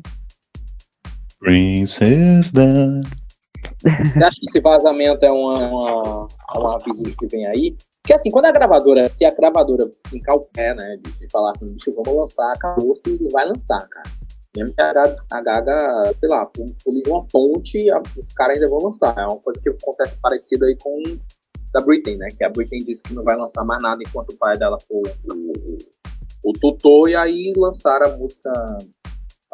Princess 1.45 2.49
Die. 2.51 3.01
Você 3.83 4.23
acha 4.23 4.39
que 4.39 4.47
esse 4.47 4.59
vazamento 4.59 5.23
é 5.23 5.31
uma, 5.31 5.59
uma, 5.59 6.27
um 6.57 6.67
aviso 6.69 7.03
que 7.19 7.27
vem 7.27 7.45
aí? 7.45 7.77
Porque 8.01 8.13
assim, 8.13 8.31
quando 8.31 8.45
a 8.45 8.51
gravadora, 8.51 9.07
se 9.07 9.23
a 9.25 9.29
gravadora 9.29 9.87
fincar 10.07 10.35
o 10.37 10.39
pé, 10.53 10.73
né, 10.73 10.97
de 11.03 11.29
falar 11.29 11.51
assim, 11.51 11.71
bicho, 11.71 11.91
vamos 11.93 12.19
lançar, 12.19 12.51
acabou-se, 12.51 13.29
vai 13.31 13.47
lançar, 13.47 13.87
cara. 13.89 14.09
Mesmo 14.57 14.73
que 14.73 14.81
a, 14.81 15.15
a 15.31 15.41
Gaga, 15.41 16.13
sei 16.19 16.29
lá, 16.29 16.47
pulir 16.83 17.03
uma 17.07 17.23
ponte, 17.27 17.91
a, 17.91 17.99
os 17.99 18.33
caras 18.33 18.55
ainda 18.55 18.67
vão 18.67 18.79
lançar. 18.79 19.13
É 19.15 19.27
uma 19.27 19.39
coisa 19.39 19.61
que 19.61 19.69
acontece 19.69 20.15
parecida 20.19 20.65
aí 20.65 20.75
com 20.77 20.99
da 21.73 21.81
Britney, 21.81 22.17
né? 22.17 22.29
Que 22.35 22.43
a 22.43 22.49
Britney 22.49 22.83
disse 22.85 23.03
que 23.03 23.13
não 23.13 23.23
vai 23.23 23.35
lançar 23.37 23.63
mais 23.65 23.83
nada 23.83 24.01
enquanto 24.01 24.31
o 24.31 24.37
pai 24.37 24.57
dela 24.57 24.79
for 24.87 25.03
o, 25.25 25.33
o, 25.33 25.77
o 26.49 26.53
tutor, 26.53 27.09
e 27.09 27.15
aí 27.15 27.53
lançaram 27.55 28.11
a 28.11 28.17
música. 28.17 28.51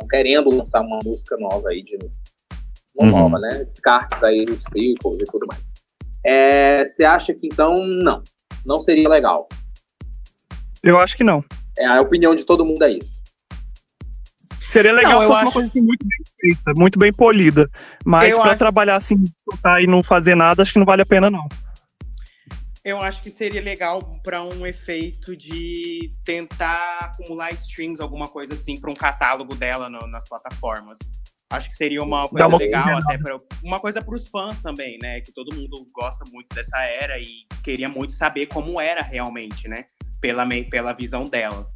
Estão 0.01 0.07
querendo 0.07 0.49
lançar 0.49 0.81
uma 0.81 0.99
música 1.03 1.37
nova 1.37 1.69
aí 1.69 1.83
de 1.83 1.97
uma 2.95 3.11
uhum. 3.11 3.19
nova, 3.19 3.39
né? 3.39 3.63
Descartes 3.65 4.23
aí 4.23 4.45
os 4.45 4.63
círculos 4.63 5.19
e 5.19 5.25
tudo 5.25 5.45
mais. 5.47 5.61
É, 6.25 6.85
você 6.85 7.03
acha 7.03 7.33
que 7.33 7.47
então 7.47 7.75
não? 7.75 8.23
Não 8.65 8.81
seria 8.81 9.07
legal? 9.07 9.47
Eu 10.83 10.99
acho 10.99 11.15
que 11.15 11.23
não. 11.23 11.43
É 11.77 11.85
a 11.85 12.01
opinião 12.01 12.33
de 12.33 12.45
todo 12.45 12.65
mundo 12.65 12.83
é 12.83 12.93
isso. 12.93 13.21
Seria 14.69 14.93
legal 14.93 15.13
não, 15.13 15.21
se 15.21 15.27
fosse 15.27 15.37
acho... 15.37 15.45
uma 15.45 15.51
coisa 15.51 15.67
assim, 15.67 15.81
muito 15.81 16.07
bem 16.07 16.19
feita, 16.39 16.73
muito 16.75 16.99
bem 16.99 17.13
polida. 17.13 17.69
Mas 18.05 18.33
para 18.35 18.51
acho... 18.51 18.57
trabalhar 18.57 18.95
assim, 18.95 19.23
e 19.81 19.87
não 19.87 20.01
fazer 20.01 20.33
nada, 20.33 20.61
acho 20.61 20.73
que 20.73 20.79
não 20.79 20.85
vale 20.85 21.01
a 21.01 21.05
pena, 21.05 21.29
não. 21.29 21.47
Eu 22.83 22.99
acho 22.99 23.21
que 23.21 23.29
seria 23.29 23.61
legal 23.61 23.99
para 24.23 24.41
um 24.41 24.65
efeito 24.65 25.35
de 25.35 26.11
tentar 26.23 26.97
acumular 26.99 27.51
streams, 27.53 28.01
alguma 28.01 28.27
coisa 28.27 28.55
assim, 28.55 28.79
para 28.79 28.89
um 28.89 28.95
catálogo 28.95 29.53
dela 29.55 29.87
no, 29.87 30.07
nas 30.07 30.27
plataformas. 30.27 30.97
Acho 31.51 31.69
que 31.69 31.75
seria 31.75 32.01
uma 32.01 32.27
coisa 32.27 32.47
uma 32.47 32.57
legal, 32.57 32.83
coisa 32.83 32.99
até 32.99 33.17
pra, 33.17 33.37
uma 33.63 33.79
coisa 33.79 34.01
para 34.01 34.15
os 34.15 34.27
fãs 34.29 34.61
também, 34.61 34.97
né? 34.99 35.21
Que 35.21 35.31
todo 35.33 35.53
mundo 35.53 35.85
gosta 35.93 36.23
muito 36.31 36.55
dessa 36.55 36.79
era 36.79 37.19
e 37.19 37.45
queria 37.63 37.89
muito 37.89 38.13
saber 38.13 38.47
como 38.47 38.79
era 38.79 39.01
realmente, 39.01 39.67
né? 39.67 39.85
Pela, 40.19 40.47
pela 40.69 40.93
visão 40.93 41.25
dela. 41.25 41.69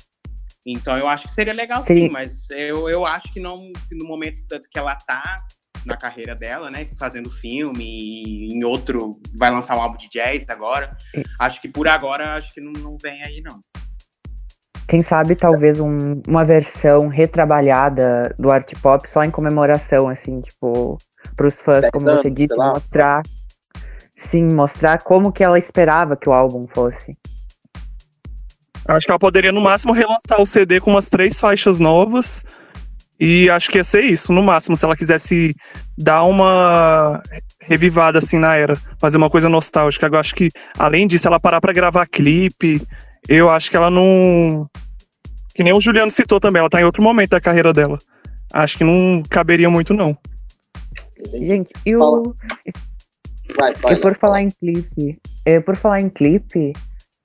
Então 0.66 0.98
eu 0.98 1.08
acho 1.08 1.28
que 1.28 1.34
seria 1.34 1.54
legal 1.54 1.84
sim, 1.84 2.02
sim 2.02 2.10
mas 2.10 2.50
eu, 2.50 2.90
eu 2.90 3.06
acho 3.06 3.32
que 3.32 3.40
não 3.40 3.72
no 3.92 4.08
momento 4.08 4.40
que 4.72 4.80
ela 4.80 4.96
tá 4.96 5.46
na 5.86 5.96
carreira 5.96 6.36
dela, 6.36 6.72
né? 6.72 6.86
Fazendo 6.98 7.30
filme 7.30 7.84
e 7.84 8.54
em 8.54 8.64
outro 8.64 9.20
vai 9.38 9.52
lançar 9.52 9.78
um 9.78 9.82
álbum 9.82 9.98
de 9.98 10.10
jazz 10.10 10.44
agora. 10.48 10.96
Acho 11.40 11.62
que 11.62 11.68
por 11.68 11.88
agora 11.88 12.36
acho 12.36 12.54
que 12.54 12.62
não, 12.62 12.72
não 12.74 12.98
vem 13.02 13.24
aí 13.24 13.42
não. 13.42 13.60
Quem 14.88 15.02
sabe 15.02 15.36
talvez 15.36 15.80
um, 15.80 16.22
uma 16.28 16.46
versão 16.46 17.08
retrabalhada 17.08 18.36
do 18.38 18.52
art 18.52 18.72
pop 18.82 19.10
só 19.10 19.24
em 19.24 19.32
comemoração, 19.32 20.08
assim, 20.08 20.42
tipo, 20.42 20.98
pros 21.36 21.60
fãs, 21.60 21.90
como 21.92 22.06
você 22.06 22.30
disse, 22.30 22.56
mostrar. 22.56 23.24
Sim, 24.16 24.46
mostrar 24.54 25.00
como 25.00 25.32
que 25.32 25.44
ela 25.44 25.58
esperava 25.58 26.16
que 26.16 26.30
o 26.30 26.34
álbum 26.34 26.68
fosse. 26.68 27.18
Acho 28.88 29.06
que 29.06 29.12
ela 29.12 29.20
poderia 29.20 29.52
no 29.52 29.60
máximo 29.60 29.92
relançar 29.92 30.40
o 30.40 30.46
CD 30.46 30.80
com 30.80 30.92
umas 30.92 31.10
três 31.10 31.40
faixas 31.40 31.80
novas 31.80 32.46
e 33.20 33.50
acho 33.50 33.70
que 33.70 33.78
ia 33.78 33.84
ser 33.84 34.02
isso, 34.02 34.34
no 34.34 34.44
máximo, 34.44 34.76
se 34.76 34.84
ela 34.84 34.96
quisesse 34.96 35.56
dar 35.98 36.24
uma 36.24 37.22
revivada 37.62 38.20
assim 38.20 38.38
na 38.38 38.56
era, 38.56 38.78
fazer 39.00 39.18
uma 39.18 39.30
coisa 39.30 39.48
nostálgica. 39.48 40.08
Eu 40.08 40.20
acho 40.20 40.36
que, 40.36 40.50
além 40.78 41.08
disso, 41.08 41.28
ela 41.28 41.40
parar 41.40 41.62
para 41.62 41.74
gravar 41.74 42.08
clipe, 42.08 42.82
eu 43.28 43.50
acho 43.50 43.70
que 43.70 43.78
ela 43.78 43.90
não. 43.90 44.68
Que 45.54 45.64
nem 45.64 45.74
o 45.74 45.80
Juliano 45.80 46.12
citou 46.12 46.40
também, 46.40 46.60
ela 46.60 46.70
tá 46.70 46.82
em 46.82 46.86
outro 46.86 47.02
momento 47.02 47.32
da 47.32 47.42
carreira 47.42 47.72
dela. 47.72 47.98
Acho 48.54 48.78
que 48.78 48.84
não 48.84 49.24
caberia 49.30 49.70
muito, 49.70 49.94
não. 49.94 50.18
Gente, 51.34 51.74
e 51.86 51.96
o. 51.96 52.36
Vai, 53.56 53.74
vai, 53.76 53.94
e 53.94 53.98
por 53.98 54.16
falar 54.16 54.42
em 54.42 54.50
clipe, 54.50 55.18
é, 55.46 55.60
por 55.62 55.78
falar 55.78 56.02
em 56.02 56.10
clipe, 56.10 56.74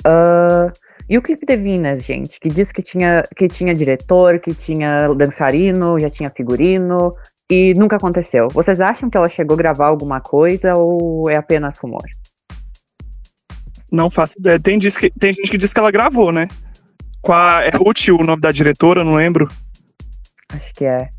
uh, 0.06 0.72
e 1.10 1.18
o 1.18 1.22
clipe 1.22 1.44
de 1.44 1.56
Vinas, 1.56 2.04
gente, 2.04 2.38
que 2.38 2.48
diz 2.48 2.70
que 2.70 2.80
tinha, 2.80 3.24
que 3.36 3.48
tinha 3.48 3.74
diretor, 3.74 4.38
que 4.38 4.54
tinha 4.54 5.08
dançarino, 5.08 5.98
já 5.98 6.08
tinha 6.08 6.30
figurino, 6.30 7.12
e 7.50 7.74
nunca 7.74 7.96
aconteceu. 7.96 8.46
Vocês 8.52 8.80
acham 8.80 9.10
que 9.10 9.16
ela 9.16 9.28
chegou 9.28 9.56
a 9.56 9.58
gravar 9.58 9.88
alguma 9.88 10.20
coisa 10.20 10.74
ou 10.74 11.28
é 11.28 11.34
apenas 11.34 11.78
rumor? 11.78 12.04
Não 13.90 14.08
faço 14.08 14.38
ideia. 14.38 14.60
Tem, 14.60 14.78
diz 14.78 14.96
que, 14.96 15.10
tem 15.10 15.32
gente 15.32 15.50
que 15.50 15.58
diz 15.58 15.72
que 15.72 15.80
ela 15.80 15.90
gravou, 15.90 16.30
né? 16.30 16.46
Com 17.20 17.32
a, 17.32 17.64
é 17.64 17.70
Ruth 17.70 18.06
o 18.10 18.22
nome 18.22 18.40
da 18.40 18.52
diretora, 18.52 19.02
não 19.02 19.16
lembro. 19.16 19.48
Acho 20.48 20.72
que 20.74 20.84
é. 20.84 21.10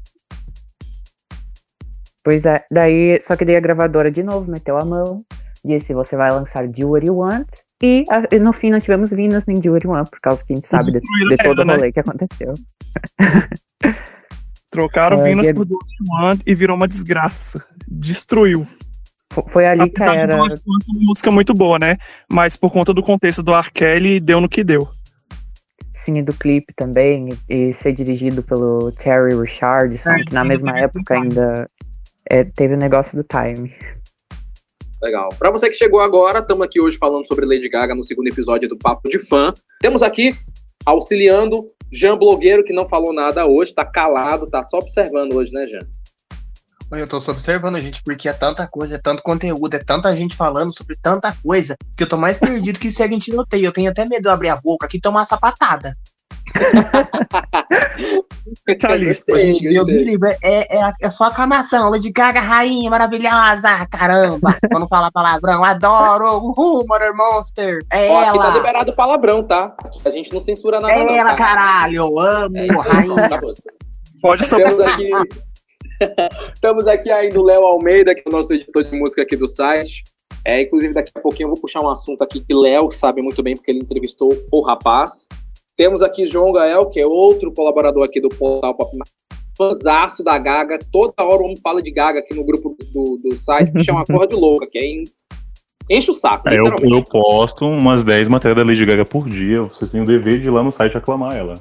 Pois 2.24 2.45
é, 2.45 2.63
daí, 2.71 3.19
só 3.19 3.36
que 3.36 3.43
daí 3.43 3.57
a 3.57 3.60
gravadora 3.60 4.10
de 4.10 4.24
novo 4.24 4.50
meteu 4.50 4.77
a 4.77 4.86
mão, 4.86 5.21
disse: 5.65 5.93
você 5.93 6.15
vai 6.15 6.31
lançar 6.31 6.65
Do 6.65 6.91
What 6.91 7.05
You 7.05 7.17
Want, 7.17 7.50
e, 7.81 8.05
no 8.39 8.53
fim 8.53 8.69
não 8.69 8.79
tivemos 8.79 9.09
Venus 9.09 9.45
nem 9.45 9.57
One, 9.57 10.09
por 10.09 10.19
causa 10.21 10.43
que 10.45 10.53
a 10.53 10.55
gente 10.55 10.67
sabe 10.67 10.91
de, 10.91 11.00
de 11.00 11.38
todo 11.38 11.59
o 11.59 11.65
né? 11.65 11.73
rolê 11.73 11.88
né? 11.88 11.91
que 11.91 12.00
aconteceu. 12.00 12.53
Trocaram 14.69 15.19
uh, 15.19 15.23
Venus 15.23 15.51
por 15.51 15.67
Jewelry 15.67 16.23
One 16.23 16.41
e 16.45 16.55
virou 16.55 16.75
uma 16.75 16.88
desgraça. 16.88 17.63
Destruiu. 17.88 18.67
Foi 19.47 19.65
ali 19.65 19.81
Apesar 19.81 20.11
que 20.11 20.17
era. 20.17 20.35
De 20.35 20.41
uma 20.41 20.57
música 21.07 21.31
muito 21.31 21.53
boa, 21.53 21.79
né? 21.79 21.97
Mas 22.29 22.57
por 22.57 22.71
conta 22.71 22.93
do 22.93 23.01
contexto 23.01 23.41
do 23.41 23.53
R. 23.53 23.71
Kelly, 23.71 24.19
deu 24.19 24.41
no 24.41 24.50
que 24.50 24.63
deu. 24.63 24.88
Sim, 25.93 26.17
e 26.17 26.23
do 26.23 26.33
clipe 26.33 26.73
também, 26.75 27.29
e 27.47 27.73
ser 27.75 27.93
dirigido 27.93 28.41
pelo 28.41 28.91
Terry 28.91 29.39
Richardson, 29.39 30.11
é, 30.11 30.23
que 30.23 30.33
na 30.33 30.43
mesma 30.43 30.77
época 30.77 31.13
ainda 31.13 31.67
é, 32.27 32.43
teve 32.43 32.73
o 32.73 32.77
negócio 32.77 33.15
do 33.15 33.23
time. 33.23 33.71
Legal. 35.01 35.29
Para 35.39 35.50
você 35.50 35.67
que 35.67 35.75
chegou 35.75 36.00
agora, 36.00 36.39
estamos 36.39 36.62
aqui 36.62 36.79
hoje 36.79 36.98
falando 36.98 37.25
sobre 37.25 37.46
Lady 37.46 37.67
Gaga 37.67 37.96
no 37.96 38.03
segundo 38.03 38.27
episódio 38.27 38.70
do 38.70 38.77
Papo 38.77 39.10
de 39.10 39.17
Fã. 39.17 39.51
Temos 39.79 40.03
aqui 40.03 40.36
auxiliando 40.86 41.65
Jean 41.91 42.15
Blogueiro, 42.15 42.63
que 42.63 42.72
não 42.72 42.88
falou 42.88 43.12
nada 43.12 43.48
hoje, 43.48 43.74
tá 43.74 43.84
calado, 43.84 44.48
tá 44.48 44.63
só 44.63 44.77
observando 44.77 45.34
hoje, 45.34 45.51
né, 45.51 45.65
Jean? 45.65 45.79
Eu 47.00 47.08
tô 47.08 47.20
só 47.22 47.31
observando, 47.31 47.79
gente, 47.79 48.03
porque 48.03 48.27
é 48.27 48.34
tanta 48.34 48.67
coisa, 48.67 48.96
é 48.96 49.00
tanto 49.00 49.24
conteúdo, 49.24 49.74
é 49.75 49.79
tanta 49.79 50.15
gente 50.15 50.36
falando 50.36 50.75
sobre 50.75 50.98
tanta 51.01 51.34
coisa, 51.41 51.75
que 51.98 52.03
eu 52.03 52.10
tô 52.10 52.17
mais 52.17 52.38
perdido 52.38 52.79
que 52.79 52.91
segue 52.91 53.15
em 53.15 53.20
tiroteio. 53.20 53.65
Eu 53.65 53.72
tenho 53.72 53.89
até 53.89 54.05
medo 54.05 54.24
de 54.24 54.29
abrir 54.29 54.50
a 54.50 54.58
boca 54.58 54.86
aqui 54.86 54.98
e 54.98 55.01
tomar 55.01 55.22
uma 55.22 55.25
sapatada. 55.25 55.96
Especialista. 58.48 59.39
Gente, 59.39 59.70
Deus 59.70 59.88
me 59.88 60.03
livre. 60.03 60.36
É, 60.43 60.77
é, 60.77 60.91
é 61.01 61.10
só 61.10 61.25
aclamação. 61.25 61.89
Lady 61.89 62.12
Gaga, 62.12 62.39
rainha 62.39 62.89
maravilhosa. 62.89 63.86
Caramba. 63.89 64.55
Quando 64.72 64.88
fala 64.88 65.12
palavrão, 65.12 65.63
adoro. 65.63 66.38
Uhul, 66.38 66.86
Mother 66.88 67.15
Monster. 67.15 67.79
É 67.91 68.10
Ó, 68.10 68.24
ela. 68.24 68.29
Aqui 68.29 68.39
tá 68.39 68.50
liberado 68.50 68.93
palavrão, 68.93 69.43
tá? 69.43 69.75
A 70.05 70.10
gente 70.10 70.34
não 70.34 70.41
censura 70.41 70.79
nada. 70.79 70.93
É 70.93 71.03
não, 71.03 71.13
ela, 71.13 71.31
tá? 71.31 71.38
caralho. 71.38 71.96
Eu 71.96 72.20
amo, 72.20 72.58
é, 72.58 72.67
rainha. 72.67 73.29
Tá 73.29 73.39
Pode 74.22 74.46
só 74.46 74.60
Estamos 74.60 74.79
aqui, 74.79 75.10
Estamos 76.53 76.88
aqui 76.88 77.12
ainda 77.12 77.39
o 77.39 77.43
Léo 77.43 77.63
Almeida, 77.63 78.13
que 78.13 78.22
é 78.25 78.29
o 78.29 78.31
nosso 78.31 78.53
editor 78.53 78.84
de 78.84 78.96
música 78.96 79.22
aqui 79.22 79.36
do 79.36 79.48
site. 79.48 80.03
É, 80.46 80.62
inclusive, 80.62 80.93
daqui 80.93 81.12
a 81.13 81.20
pouquinho 81.20 81.48
eu 81.48 81.51
vou 81.51 81.62
puxar 81.62 81.81
um 81.81 81.89
assunto 81.89 82.24
aqui 82.24 82.39
que 82.39 82.53
Léo 82.53 82.91
sabe 82.91 83.22
muito 83.22 83.41
bem, 83.43 83.55
porque 83.55 83.72
ele 83.72 83.79
entrevistou 83.79 84.29
o 84.51 84.62
rapaz. 84.62 85.27
Temos 85.81 86.03
aqui 86.03 86.27
João 86.27 86.51
Gael, 86.51 86.89
que 86.89 87.00
é 87.00 87.07
outro 87.07 87.51
colaborador 87.51 88.03
aqui 88.03 88.21
do 88.21 88.29
portal 88.29 88.75
Pop 88.75 88.91
Fanzaço 89.57 90.23
da 90.23 90.38
Gaga. 90.38 90.77
Toda 90.91 91.11
hora 91.17 91.41
o 91.41 91.45
homem 91.45 91.57
fala 91.57 91.81
de 91.81 91.89
Gaga 91.89 92.19
aqui 92.19 92.35
no 92.35 92.45
grupo 92.45 92.77
do, 92.93 93.17
do 93.17 93.35
site, 93.35 93.71
que 93.71 93.83
chama 93.83 94.05
Corra 94.05 94.27
de 94.27 94.35
Louca, 94.35 94.67
que 94.67 94.77
é 94.77 95.03
enche 95.89 96.11
o 96.11 96.13
saco. 96.13 96.47
É, 96.50 96.59
eu, 96.59 96.65
eu 96.67 97.03
posto 97.03 97.65
umas 97.65 98.03
10 98.03 98.29
matérias 98.29 98.57
da 98.57 98.63
Lady 98.63 98.85
Gaga 98.85 99.05
por 99.05 99.27
dia. 99.27 99.63
Vocês 99.63 99.89
têm 99.89 100.03
o 100.03 100.05
dever 100.05 100.39
de 100.39 100.50
ir 100.50 100.51
lá 100.51 100.61
no 100.61 100.71
site 100.71 100.95
aclamar 100.95 101.35
ela. 101.35 101.55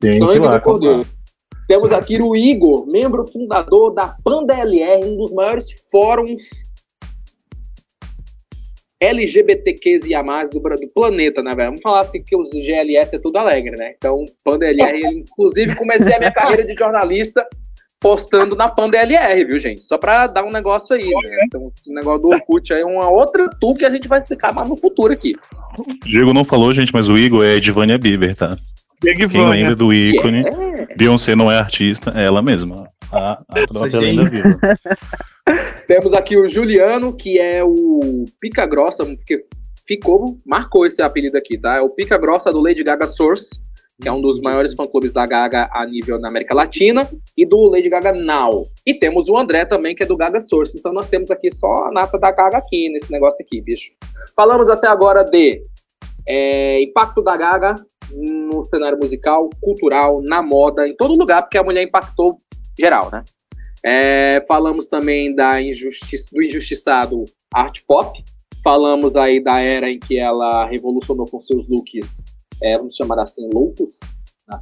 Tem 0.00 0.26
que 0.26 0.34
ir 0.34 0.38
lá 0.38 0.58
Temos 1.68 1.92
aqui 1.92 2.18
o 2.22 2.34
Igor, 2.34 2.86
membro 2.86 3.26
fundador 3.26 3.92
da 3.92 4.14
Panda 4.24 4.54
LR, 4.58 5.04
um 5.04 5.18
dos 5.18 5.34
maiores 5.34 5.66
fóruns 5.90 6.71
LGBTQIA+, 9.02 10.22
do, 10.50 10.60
do 10.60 10.88
planeta, 10.94 11.42
né, 11.42 11.54
velho? 11.54 11.70
Vamos 11.70 11.82
falar 11.82 12.00
assim 12.00 12.22
que 12.22 12.36
os 12.36 12.50
GLS 12.50 13.16
é 13.16 13.18
tudo 13.18 13.36
alegre, 13.36 13.76
né? 13.76 13.92
Então, 13.96 14.24
Panda 14.44 14.66
LR, 14.66 15.00
inclusive 15.28 15.74
comecei 15.74 16.14
a 16.14 16.18
minha 16.18 16.30
carreira 16.30 16.64
de 16.64 16.74
jornalista 16.74 17.46
postando 18.00 18.56
na 18.56 18.68
Panda 18.68 18.98
LR, 18.98 19.44
viu, 19.44 19.58
gente? 19.58 19.82
Só 19.84 19.96
pra 19.96 20.26
dar 20.26 20.44
um 20.44 20.50
negócio 20.50 20.94
aí, 20.94 21.08
né? 21.08 21.44
Então, 21.46 21.62
o 21.62 21.94
negócio 21.94 22.22
do 22.22 22.28
Orkut 22.28 22.72
aí 22.72 22.80
é 22.80 22.86
uma 22.86 23.08
outra 23.08 23.48
tu 23.60 23.74
que 23.74 23.84
a 23.84 23.90
gente 23.90 24.08
vai 24.08 24.20
explicar 24.20 24.52
mais 24.52 24.68
no 24.68 24.76
futuro 24.76 25.12
aqui. 25.12 25.34
Diego 26.04 26.32
não 26.32 26.44
falou, 26.44 26.72
gente, 26.74 26.92
mas 26.92 27.08
o 27.08 27.16
Igor 27.16 27.44
é 27.44 27.58
de 27.58 27.70
Vânia 27.70 27.98
Bieber, 27.98 28.34
tá? 28.34 28.56
Quem 29.00 29.48
lembra 29.48 29.74
do 29.74 29.92
ícone, 29.92 30.42
yeah. 30.42 30.86
Beyoncé 30.96 31.34
não 31.34 31.50
é 31.50 31.58
artista, 31.58 32.12
é 32.16 32.24
ela 32.24 32.40
mesma. 32.40 32.86
A, 33.12 33.32
a 33.48 33.66
própria 33.68 34.00
lenda 34.00 34.24
viva. 34.24 34.58
Temos 35.86 36.12
aqui 36.14 36.36
o 36.36 36.48
Juliano, 36.48 37.14
que 37.14 37.38
é 37.38 37.62
o 37.62 38.24
pica 38.40 38.66
grossa, 38.66 39.04
porque 39.04 39.44
ficou, 39.86 40.36
marcou 40.46 40.86
esse 40.86 41.02
apelido 41.02 41.36
aqui, 41.36 41.58
tá? 41.58 41.76
É 41.76 41.80
o 41.80 41.90
pica 41.90 42.16
grossa 42.16 42.50
do 42.50 42.60
Lady 42.60 42.82
Gaga 42.82 43.06
Source, 43.06 43.60
que 44.00 44.08
é 44.08 44.12
um 44.12 44.20
dos 44.20 44.40
maiores 44.40 44.74
fã-clubes 44.74 45.12
da 45.12 45.26
Gaga 45.26 45.68
a 45.70 45.84
nível 45.84 46.18
na 46.18 46.28
América 46.28 46.54
Latina, 46.54 47.08
e 47.36 47.44
do 47.44 47.68
Lady 47.68 47.88
Gaga 47.88 48.12
Now. 48.12 48.66
E 48.86 48.94
temos 48.94 49.28
o 49.28 49.36
André 49.36 49.64
também, 49.66 49.94
que 49.94 50.02
é 50.02 50.06
do 50.06 50.16
Gaga 50.16 50.40
Source. 50.40 50.76
Então 50.78 50.92
nós 50.92 51.08
temos 51.08 51.30
aqui 51.30 51.54
só 51.54 51.86
a 51.86 51.90
nata 51.92 52.18
da 52.18 52.30
Gaga 52.30 52.58
aqui, 52.58 52.88
nesse 52.88 53.12
negócio 53.12 53.44
aqui, 53.44 53.60
bicho. 53.60 53.90
Falamos 54.34 54.70
até 54.70 54.86
agora 54.88 55.22
de 55.24 55.62
é, 56.26 56.82
impacto 56.82 57.22
da 57.22 57.36
Gaga 57.36 57.74
no 58.14 58.62
cenário 58.64 58.98
musical, 58.98 59.48
cultural, 59.60 60.20
na 60.22 60.42
moda, 60.42 60.86
em 60.86 60.94
todo 60.96 61.14
lugar, 61.14 61.42
porque 61.42 61.58
a 61.58 61.62
mulher 61.62 61.82
impactou 61.82 62.36
geral, 62.78 63.10
né? 63.10 63.24
É, 63.84 64.40
falamos 64.46 64.86
também 64.86 65.34
da 65.34 65.60
injusti 65.60 66.16
do 66.32 66.42
injustiçado 66.42 67.24
art 67.52 67.80
pop. 67.86 68.22
Falamos 68.62 69.16
aí 69.16 69.42
da 69.42 69.58
era 69.60 69.90
em 69.90 69.98
que 69.98 70.18
ela 70.18 70.66
revolucionou 70.66 71.26
com 71.26 71.40
seus 71.40 71.68
looks, 71.68 72.22
é, 72.62 72.76
vamos 72.76 72.94
chamar 72.94 73.18
assim, 73.18 73.48
loucos, 73.52 73.98
nas, 74.48 74.60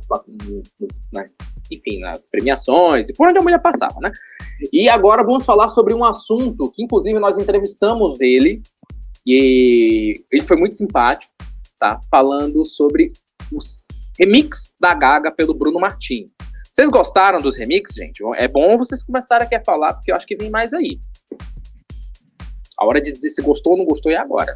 nas, 1.12 1.34
enfim, 1.70 2.00
nas 2.00 2.24
premiações 2.26 3.08
e 3.08 3.12
por 3.12 3.28
onde 3.28 3.38
a 3.38 3.42
mulher 3.42 3.60
passava, 3.60 3.98
né? 4.00 4.10
E 4.72 4.88
agora 4.88 5.24
vamos 5.24 5.44
falar 5.44 5.68
sobre 5.70 5.94
um 5.94 6.04
assunto 6.04 6.70
que, 6.70 6.82
inclusive, 6.82 7.18
nós 7.18 7.38
entrevistamos 7.38 8.20
ele 8.20 8.62
e 9.26 10.22
ele 10.32 10.42
foi 10.42 10.56
muito 10.56 10.76
simpático, 10.76 11.32
tá? 11.78 12.00
Falando 12.10 12.64
sobre 12.64 13.12
os 13.52 13.86
remix 14.18 14.72
da 14.80 14.94
Gaga 14.94 15.30
pelo 15.30 15.54
Bruno 15.54 15.80
Martins. 15.80 16.30
Vocês 16.80 16.88
gostaram 16.88 17.40
dos 17.40 17.58
remixes, 17.58 17.94
gente? 17.94 18.22
É 18.36 18.48
bom 18.48 18.78
vocês 18.78 19.02
começarem 19.02 19.46
aqui 19.46 19.54
a 19.54 19.62
falar, 19.62 19.92
porque 19.92 20.10
eu 20.10 20.16
acho 20.16 20.26
que 20.26 20.34
vem 20.34 20.48
mais 20.48 20.72
aí. 20.72 20.98
A 22.78 22.86
hora 22.86 23.02
de 23.02 23.12
dizer 23.12 23.28
se 23.28 23.42
gostou 23.42 23.72
ou 23.72 23.78
não 23.80 23.84
gostou 23.84 24.10
é 24.10 24.16
agora. 24.16 24.54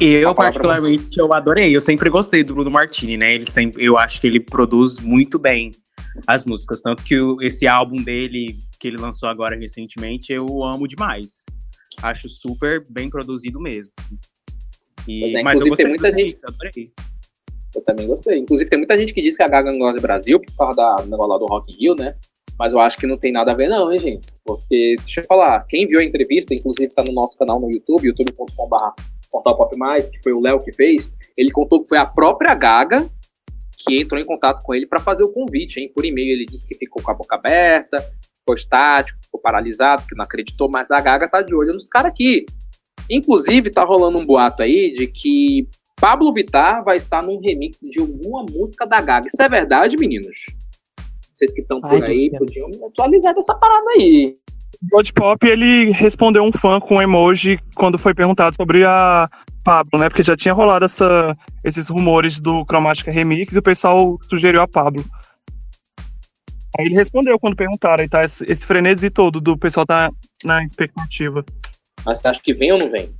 Eu, 0.00 0.34
particularmente, 0.34 1.16
eu 1.16 1.32
adorei. 1.32 1.76
Eu 1.76 1.80
sempre 1.80 2.10
gostei 2.10 2.42
do 2.42 2.54
Bruno 2.54 2.72
Martini, 2.72 3.16
né? 3.16 3.36
Ele 3.36 3.48
sempre, 3.48 3.84
eu 3.84 3.96
acho 3.96 4.20
que 4.20 4.26
ele 4.26 4.40
produz 4.40 4.98
muito 4.98 5.38
bem 5.38 5.70
as 6.26 6.44
músicas. 6.44 6.82
Tanto 6.82 7.04
que 7.04 7.16
o, 7.20 7.40
esse 7.40 7.68
álbum 7.68 8.02
dele, 8.02 8.56
que 8.80 8.88
ele 8.88 8.96
lançou 8.96 9.28
agora 9.28 9.56
recentemente, 9.56 10.32
eu 10.32 10.64
amo 10.64 10.88
demais. 10.88 11.44
Acho 12.02 12.28
super 12.28 12.84
bem 12.90 13.08
produzido 13.08 13.60
mesmo. 13.60 13.92
E, 15.06 15.36
é, 15.36 15.42
mas 15.44 15.60
eu 15.60 15.68
gostei 15.68 15.86
tem 15.86 15.94
muita 15.94 16.10
gente. 16.10 16.40
Adorei. 16.44 16.92
Eu 17.78 17.84
também 17.84 18.06
gostei. 18.06 18.38
Inclusive, 18.38 18.68
tem 18.68 18.78
muita 18.78 18.98
gente 18.98 19.14
que 19.14 19.22
diz 19.22 19.36
que 19.36 19.42
a 19.42 19.48
Gaga 19.48 19.70
não 19.70 19.78
gosta 19.78 19.96
do 19.96 20.02
Brasil 20.02 20.40
por 20.40 20.56
causa 20.56 20.76
da, 20.76 21.06
negócio 21.06 21.32
lá 21.32 21.38
do 21.38 21.46
Rock 21.46 21.72
Rio, 21.78 21.94
né? 21.94 22.14
Mas 22.58 22.72
eu 22.72 22.80
acho 22.80 22.98
que 22.98 23.06
não 23.06 23.16
tem 23.16 23.30
nada 23.30 23.52
a 23.52 23.54
ver, 23.54 23.68
não, 23.68 23.92
hein, 23.92 24.00
gente? 24.00 24.26
Porque, 24.44 24.96
deixa 24.98 25.20
eu 25.20 25.24
falar, 25.24 25.64
quem 25.68 25.86
viu 25.86 26.00
a 26.00 26.04
entrevista, 26.04 26.52
inclusive 26.52 26.88
tá 26.88 27.04
no 27.04 27.12
nosso 27.12 27.38
canal 27.38 27.60
no 27.60 27.70
YouTube, 27.70 28.08
youtube.com.br 28.08 29.02
Pop 29.30 29.76
Mais, 29.76 30.08
que 30.08 30.20
foi 30.22 30.32
o 30.32 30.40
Léo 30.40 30.58
que 30.60 30.72
fez, 30.72 31.12
ele 31.36 31.50
contou 31.50 31.82
que 31.82 31.88
foi 31.88 31.98
a 31.98 32.06
própria 32.06 32.54
Gaga 32.54 33.08
que 33.78 34.00
entrou 34.00 34.20
em 34.20 34.24
contato 34.24 34.62
com 34.64 34.74
ele 34.74 34.86
para 34.86 34.98
fazer 34.98 35.22
o 35.22 35.32
convite, 35.32 35.78
hein? 35.78 35.90
Por 35.94 36.04
e-mail 36.04 36.32
ele 36.32 36.46
disse 36.46 36.66
que 36.66 36.74
ficou 36.74 37.00
com 37.00 37.10
a 37.10 37.14
boca 37.14 37.36
aberta, 37.36 38.04
ficou 38.38 38.54
estático, 38.54 39.18
ficou 39.22 39.40
paralisado, 39.40 40.04
que 40.06 40.16
não 40.16 40.24
acreditou, 40.24 40.68
mas 40.68 40.90
a 40.90 41.00
Gaga 41.00 41.28
tá 41.28 41.42
de 41.42 41.54
olho 41.54 41.72
nos 41.72 41.88
caras 41.88 42.12
aqui. 42.12 42.44
Inclusive, 43.08 43.70
tá 43.70 43.84
rolando 43.84 44.18
um 44.18 44.24
boato 44.24 44.62
aí 44.62 44.92
de 44.92 45.06
que 45.06 45.68
Pablo 46.00 46.32
Vittar 46.32 46.84
vai 46.84 46.96
estar 46.96 47.22
num 47.22 47.40
remix 47.40 47.76
de 47.80 48.00
alguma 48.00 48.44
música 48.50 48.86
da 48.86 49.00
Gaga. 49.00 49.28
Isso 49.28 49.42
é 49.42 49.48
verdade, 49.48 49.96
meninos? 49.96 50.46
Vocês 51.34 51.52
que 51.52 51.60
estão 51.60 51.80
por 51.80 52.02
aí 52.02 52.30
podiam 52.36 52.68
me 52.68 52.84
atualizar 52.84 53.34
dessa 53.34 53.54
parada 53.54 53.90
aí. 53.90 54.34
God 54.90 55.10
Pop, 55.12 55.46
ele 55.46 55.90
respondeu 55.90 56.42
um 56.42 56.52
fã 56.52 56.80
com 56.80 56.96
um 56.96 57.02
emoji 57.02 57.58
quando 57.74 57.98
foi 57.98 58.14
perguntado 58.14 58.54
sobre 58.56 58.84
a 58.84 59.28
Pablo, 59.64 59.98
né? 59.98 60.08
Porque 60.08 60.22
já 60.22 60.36
tinha 60.36 60.54
rolado 60.54 60.84
essa, 60.84 61.34
esses 61.64 61.88
rumores 61.88 62.40
do 62.40 62.64
Chromatica 62.64 63.10
Remix 63.10 63.54
e 63.54 63.58
o 63.58 63.62
pessoal 63.62 64.18
sugeriu 64.22 64.60
a 64.60 64.68
Pablo. 64.68 65.04
Aí 66.78 66.86
ele 66.86 66.94
respondeu 66.94 67.38
quando 67.38 67.56
perguntaram, 67.56 68.04
e 68.04 68.08
tá 68.08 68.22
esse, 68.22 68.44
esse 68.50 68.64
frenesi 68.64 69.10
todo 69.10 69.40
do 69.40 69.58
pessoal 69.58 69.84
tá 69.84 70.08
na 70.44 70.62
expectativa. 70.62 71.44
Mas 72.04 72.18
você 72.18 72.28
acha 72.28 72.40
que 72.42 72.54
vem 72.54 72.72
ou 72.72 72.78
não 72.78 72.90
vem? 72.90 73.10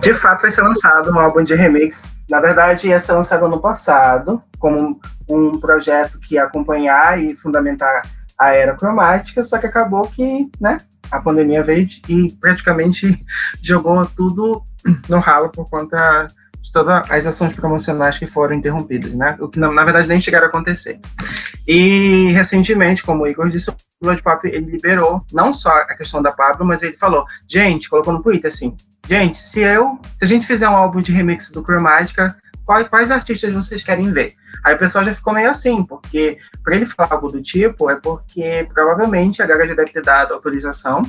De 0.00 0.14
fato, 0.14 0.42
vai 0.42 0.50
ser 0.50 0.62
lançado 0.62 1.10
um 1.10 1.18
álbum 1.18 1.42
de 1.42 1.54
remix. 1.54 2.02
Na 2.28 2.40
verdade, 2.40 2.88
ia 2.88 3.00
ser 3.00 3.12
lançado 3.12 3.44
ano 3.44 3.60
passado, 3.60 4.42
como 4.58 4.98
um 5.28 5.58
projeto 5.58 6.18
que 6.18 6.34
ia 6.34 6.44
acompanhar 6.44 7.22
e 7.22 7.36
fundamentar 7.36 8.02
a 8.38 8.54
era 8.54 8.74
cromática, 8.74 9.42
só 9.42 9.58
que 9.58 9.66
acabou 9.66 10.02
que 10.02 10.50
né, 10.60 10.78
a 11.10 11.20
pandemia 11.20 11.62
veio 11.62 11.88
e 12.08 12.32
praticamente 12.40 13.24
jogou 13.62 14.04
tudo 14.06 14.62
no 15.08 15.18
ralo 15.18 15.50
por 15.50 15.68
conta 15.68 16.26
de 16.60 16.72
todas 16.72 17.10
as 17.10 17.26
ações 17.26 17.52
promocionais 17.52 18.18
que 18.18 18.26
foram 18.26 18.54
interrompidas, 18.54 19.12
né? 19.12 19.36
O 19.38 19.48
que 19.48 19.60
na, 19.60 19.68
verdade 19.84 20.08
nem 20.08 20.20
chegaram 20.20 20.46
a 20.46 20.48
acontecer. 20.48 20.98
E 21.68 22.32
recentemente, 22.32 23.02
como 23.02 23.22
o 23.22 23.26
Igor 23.26 23.50
disse, 23.50 23.70
o 23.70 23.74
Blood 24.00 24.22
Pop 24.22 24.46
ele 24.46 24.70
liberou 24.70 25.24
não 25.32 25.52
só 25.52 25.70
a 25.70 25.94
questão 25.94 26.22
da 26.22 26.32
Pablo, 26.32 26.66
mas 26.66 26.82
ele 26.82 26.96
falou, 26.96 27.24
gente, 27.48 27.88
colocou 27.88 28.12
no 28.12 28.22
Twitter 28.22 28.50
assim, 28.50 28.74
gente, 29.06 29.38
se 29.38 29.60
eu, 29.60 29.98
se 30.18 30.24
a 30.24 30.26
gente 30.26 30.46
fizer 30.46 30.68
um 30.68 30.76
álbum 30.76 31.00
de 31.00 31.12
remix 31.12 31.50
do 31.50 31.62
Chromatica, 31.62 32.36
quais, 32.64 32.88
quais 32.88 33.10
artistas 33.10 33.52
vocês 33.52 33.82
querem 33.82 34.12
ver? 34.12 34.34
Aí 34.64 34.74
o 34.74 34.78
pessoal 34.78 35.04
já 35.04 35.14
ficou 35.14 35.34
meio 35.34 35.50
assim, 35.50 35.84
porque 35.84 36.38
para 36.62 36.76
ele 36.76 36.86
falar 36.86 37.12
algo 37.12 37.30
do 37.30 37.42
tipo, 37.42 37.90
é 37.90 37.96
porque 37.96 38.66
provavelmente 38.72 39.42
a 39.42 39.46
Gaga 39.46 39.68
já 39.68 39.74
deve 39.74 39.92
ter 39.92 40.02
dado 40.02 40.34
autorização 40.34 41.02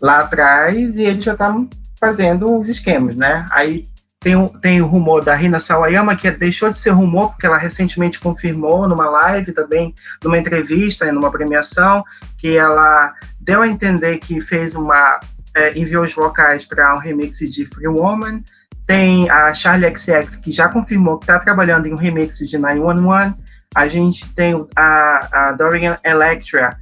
lá 0.00 0.20
atrás 0.20 0.96
e 0.96 1.02
eles 1.02 1.24
já 1.24 1.32
estão 1.32 1.68
fazendo 2.00 2.58
os 2.58 2.68
esquemas, 2.68 3.16
né? 3.16 3.46
Aí 3.50 3.86
tem, 4.18 4.36
um, 4.36 4.48
tem 4.48 4.80
o 4.80 4.86
rumor 4.86 5.24
da 5.24 5.34
Rina 5.34 5.60
Sawayama, 5.60 6.16
que 6.16 6.30
deixou 6.30 6.70
de 6.70 6.78
ser 6.78 6.90
rumor, 6.90 7.30
porque 7.30 7.46
ela 7.46 7.56
recentemente 7.56 8.20
confirmou 8.20 8.88
numa 8.88 9.08
live 9.08 9.52
também, 9.52 9.94
numa 10.22 10.38
entrevista, 10.38 11.10
numa 11.12 11.30
premiação, 11.30 12.04
que 12.38 12.56
ela 12.56 13.12
deu 13.40 13.62
a 13.62 13.68
entender 13.68 14.18
que 14.18 14.40
fez 14.40 14.74
uma 14.74 15.20
é, 15.54 15.78
enviou 15.78 16.04
os 16.04 16.14
vocais 16.14 16.64
para 16.64 16.94
um 16.94 16.98
remix 16.98 17.38
de 17.38 17.66
Free 17.66 17.88
Woman. 17.88 18.42
Tem 18.86 19.30
a 19.30 19.54
Charlie 19.54 19.96
XX, 19.96 20.36
que 20.36 20.52
já 20.52 20.68
confirmou 20.68 21.18
que 21.18 21.24
está 21.24 21.38
trabalhando 21.38 21.86
em 21.86 21.92
um 21.92 21.96
remix 21.96 22.38
de 22.38 22.58
911. 22.58 23.34
A 23.74 23.88
gente 23.88 24.28
tem 24.34 24.54
a, 24.76 25.48
a 25.48 25.52
Dorian 25.52 25.96
Electra, 26.04 26.76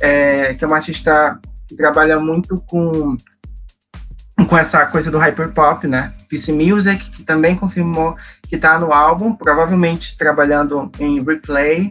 é, 0.00 0.54
que 0.54 0.64
é 0.64 0.66
uma 0.66 0.76
artista 0.76 1.38
que 1.66 1.76
trabalha 1.76 2.18
muito 2.18 2.60
com, 2.66 3.16
com 4.48 4.58
essa 4.58 4.84
coisa 4.86 5.10
do 5.10 5.18
hyperpop, 5.18 5.86
né? 5.86 6.12
PC 6.28 6.52
Music, 6.52 7.10
que 7.10 7.22
também 7.22 7.56
confirmou 7.56 8.16
que 8.42 8.56
está 8.56 8.78
no 8.78 8.92
álbum, 8.92 9.32
provavelmente 9.32 10.16
trabalhando 10.18 10.90
em 10.98 11.22
replay. 11.22 11.90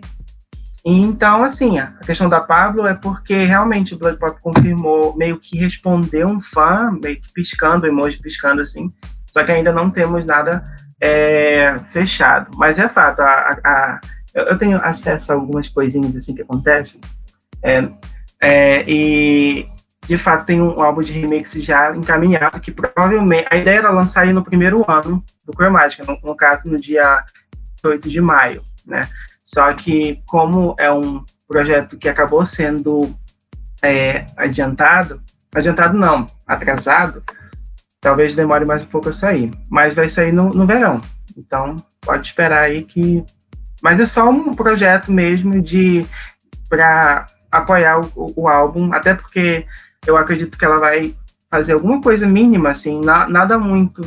Então, 0.85 1.43
assim, 1.43 1.79
a 1.79 1.87
questão 2.05 2.27
da 2.27 2.41
Pablo 2.41 2.85
é 2.85 2.93
porque 2.93 3.45
realmente 3.45 3.93
o 3.93 3.97
Blood 3.97 4.19
Pop 4.19 4.41
confirmou, 4.41 5.15
meio 5.15 5.39
que 5.39 5.57
respondeu 5.57 6.27
um 6.27 6.41
fã, 6.41 6.91
meio 7.01 7.21
que 7.21 7.31
piscando, 7.31 7.87
emoji 7.87 8.19
piscando 8.19 8.61
assim, 8.61 8.89
só 9.27 9.45
que 9.45 9.51
ainda 9.51 9.71
não 9.71 9.89
temos 9.89 10.25
nada 10.25 10.61
é, 10.99 11.75
fechado. 11.91 12.51
Mas 12.57 12.77
é 12.79 12.89
fato, 12.89 13.21
a, 13.21 13.59
a, 13.63 13.99
eu 14.35 14.57
tenho 14.57 14.77
acesso 14.83 15.31
a 15.31 15.35
algumas 15.35 15.69
coisinhas 15.69 16.15
assim 16.17 16.35
que 16.35 16.41
acontecem, 16.41 16.99
é, 17.63 17.87
é, 18.41 18.83
e 18.85 19.65
de 20.05 20.17
fato 20.17 20.45
tem 20.45 20.61
um 20.61 20.83
álbum 20.83 20.99
de 20.99 21.13
remix 21.13 21.53
já 21.53 21.95
encaminhado, 21.95 22.59
que 22.59 22.71
provavelmente 22.71 23.47
a 23.49 23.55
ideia 23.55 23.77
era 23.77 23.89
lançar 23.89 24.23
aí 24.23 24.33
no 24.33 24.43
primeiro 24.43 24.83
ano 24.91 25.23
do 25.45 25.53
Chromatica, 25.53 26.03
no, 26.05 26.19
no 26.21 26.35
caso 26.35 26.67
no 26.67 26.77
dia 26.77 27.23
8 27.81 28.09
de 28.09 28.19
maio, 28.19 28.61
né? 28.85 29.07
Só 29.43 29.73
que, 29.73 30.21
como 30.25 30.75
é 30.79 30.91
um 30.91 31.23
projeto 31.47 31.97
que 31.97 32.08
acabou 32.08 32.45
sendo 32.45 33.13
é, 33.82 34.25
adiantado, 34.38 35.21
adiantado 35.53 35.97
não, 35.97 36.25
atrasado, 36.47 37.23
talvez 37.99 38.36
demore 38.36 38.65
mais 38.65 38.84
um 38.84 38.88
pouco 38.88 39.10
a 39.10 39.13
sair. 39.13 39.51
Mas 39.69 39.93
vai 39.93 40.10
sair 40.10 40.32
no, 40.32 40.49
no 40.49 40.65
verão. 40.65 41.01
Então, 41.38 41.75
pode 42.01 42.27
esperar 42.27 42.63
aí 42.63 42.84
que. 42.84 43.23
Mas 43.82 43.99
é 43.99 44.06
só 44.06 44.29
um 44.29 44.53
projeto 44.53 45.12
mesmo 45.12 45.62
de 45.62 46.06
para 46.69 47.25
apoiar 47.51 47.99
o, 48.15 48.34
o, 48.36 48.47
álbum, 48.47 48.93
até 48.93 49.13
porque 49.13 49.65
eu 50.08 50.17
acredito 50.17 50.58
que 50.58 50.65
ela 50.65 50.77
vai 50.77 51.13
fazer 51.51 51.73
alguma 51.73 52.01
coisa 52.01 52.25
mínima, 52.25 52.71
assim, 52.71 52.99
na, 53.01 53.27
nada 53.27 53.60
muito 53.60 54.01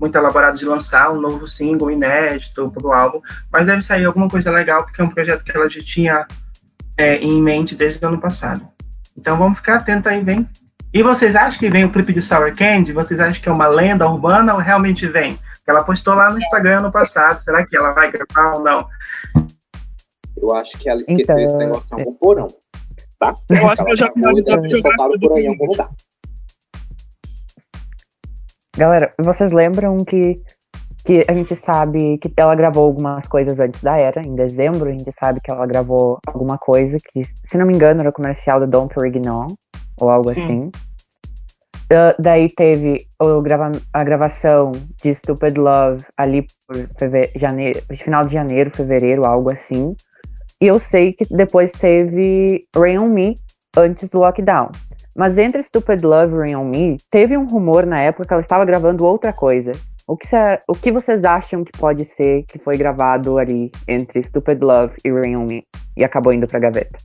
muito 0.00 0.16
elaborado 0.16 0.58
de 0.58 0.64
lançar 0.64 1.12
um 1.12 1.20
novo 1.20 1.46
single 1.46 1.90
inédito 1.90 2.70
para 2.70 2.86
o 2.86 2.92
álbum, 2.92 3.20
mas 3.52 3.66
deve 3.66 3.82
sair 3.82 4.06
alguma 4.06 4.28
coisa 4.28 4.50
legal, 4.50 4.84
porque 4.84 5.00
é 5.00 5.04
um 5.04 5.10
projeto 5.10 5.44
que 5.44 5.56
ela 5.56 5.68
já 5.68 5.80
tinha 5.80 6.26
é, 6.96 7.16
em 7.16 7.42
mente 7.42 7.74
desde 7.74 8.04
o 8.04 8.08
ano 8.08 8.20
passado. 8.20 8.64
Então 9.16 9.36
vamos 9.36 9.58
ficar 9.58 9.76
atento 9.76 10.08
aí, 10.08 10.22
vem. 10.22 10.48
E 10.92 11.02
vocês 11.02 11.36
acham 11.36 11.58
que 11.58 11.70
vem 11.70 11.84
o 11.84 11.90
clipe 11.90 12.12
de 12.12 12.22
Sour 12.22 12.52
Candy? 12.56 12.92
Vocês 12.92 13.20
acham 13.20 13.40
que 13.40 13.48
é 13.48 13.52
uma 13.52 13.68
lenda 13.68 14.08
urbana 14.08 14.54
ou 14.54 14.60
realmente 14.60 15.06
vem? 15.06 15.38
Ela 15.66 15.84
postou 15.84 16.14
lá 16.14 16.30
no 16.30 16.40
Instagram 16.40 16.78
ano 16.78 16.90
passado, 16.90 17.42
será 17.44 17.64
que 17.64 17.76
ela 17.76 17.92
vai 17.92 18.10
gravar 18.10 18.56
ou 18.56 18.64
não? 18.64 18.88
Eu 20.36 20.54
acho 20.56 20.76
que 20.78 20.88
ela 20.88 21.00
esqueceu 21.00 21.22
então, 21.22 21.40
esse 21.40 21.56
negócio 21.56 21.96
em 21.96 22.00
algum 22.00 22.14
porão. 22.14 22.48
Tá? 23.18 23.34
Eu 23.50 23.68
acho 23.68 23.84
que 23.84 23.92
eu 23.92 23.96
já 23.96 24.10
finalizou 24.10 24.58
por 25.20 25.32
aí 25.36 25.44
em 25.44 25.48
algum 25.48 25.66
lugar. 25.66 25.90
Galera, 28.80 29.10
vocês 29.20 29.52
lembram 29.52 29.98
que, 30.06 30.36
que 31.04 31.22
a 31.28 31.34
gente 31.34 31.54
sabe 31.54 32.16
que 32.16 32.32
ela 32.34 32.54
gravou 32.54 32.86
algumas 32.86 33.28
coisas 33.28 33.60
antes 33.60 33.82
da 33.82 33.98
era, 33.98 34.22
em 34.22 34.34
dezembro, 34.34 34.88
a 34.88 34.92
gente 34.92 35.12
sabe 35.20 35.38
que 35.38 35.50
ela 35.50 35.66
gravou 35.66 36.18
alguma 36.26 36.56
coisa 36.56 36.96
que, 37.12 37.22
se 37.44 37.58
não 37.58 37.66
me 37.66 37.74
engano, 37.74 38.00
era 38.00 38.10
comercial 38.10 38.58
da 38.58 38.64
Don't 38.64 38.94
Perignon, 38.94 39.48
ou 40.00 40.08
algo 40.08 40.32
Sim. 40.32 40.42
assim. 40.42 40.60
Uh, 41.92 42.16
daí 42.18 42.48
teve 42.48 43.06
o 43.20 43.42
grava 43.42 43.70
a 43.92 44.02
gravação 44.02 44.72
de 44.72 45.14
Stupid 45.14 45.58
Love 45.58 46.02
ali 46.16 46.46
por 46.66 46.76
janeiro, 47.36 47.82
final 47.98 48.24
de 48.24 48.32
janeiro, 48.32 48.70
fevereiro, 48.74 49.26
algo 49.26 49.52
assim. 49.52 49.94
E 50.58 50.66
eu 50.66 50.78
sei 50.78 51.12
que 51.12 51.26
depois 51.28 51.70
teve 51.72 52.60
Rain 52.74 52.98
on 52.98 53.08
Me 53.08 53.36
antes 53.76 54.08
do 54.08 54.20
lockdown. 54.20 54.70
Mas 55.20 55.36
entre 55.36 55.62
Stupid 55.62 56.02
Love 56.02 56.32
e 56.32 56.38
Rain 56.38 56.56
on 56.56 56.64
Me, 56.64 56.96
teve 57.10 57.36
um 57.36 57.46
rumor 57.46 57.84
na 57.84 58.00
época 58.00 58.26
que 58.26 58.32
ela 58.32 58.40
estava 58.40 58.64
gravando 58.64 59.04
outra 59.04 59.34
coisa. 59.34 59.72
O 60.08 60.16
que, 60.16 60.26
o 60.66 60.72
que 60.72 60.90
vocês 60.90 61.22
acham 61.24 61.62
que 61.62 61.78
pode 61.78 62.06
ser 62.06 62.44
que 62.44 62.58
foi 62.58 62.78
gravado 62.78 63.36
ali 63.36 63.70
entre 63.86 64.22
Stupid 64.22 64.62
Love 64.62 64.94
e 65.04 65.10
Rain 65.10 65.36
on 65.36 65.44
Me 65.44 65.62
e 65.94 66.02
acabou 66.02 66.32
indo 66.32 66.46
pra 66.46 66.58
gaveta? 66.58 66.96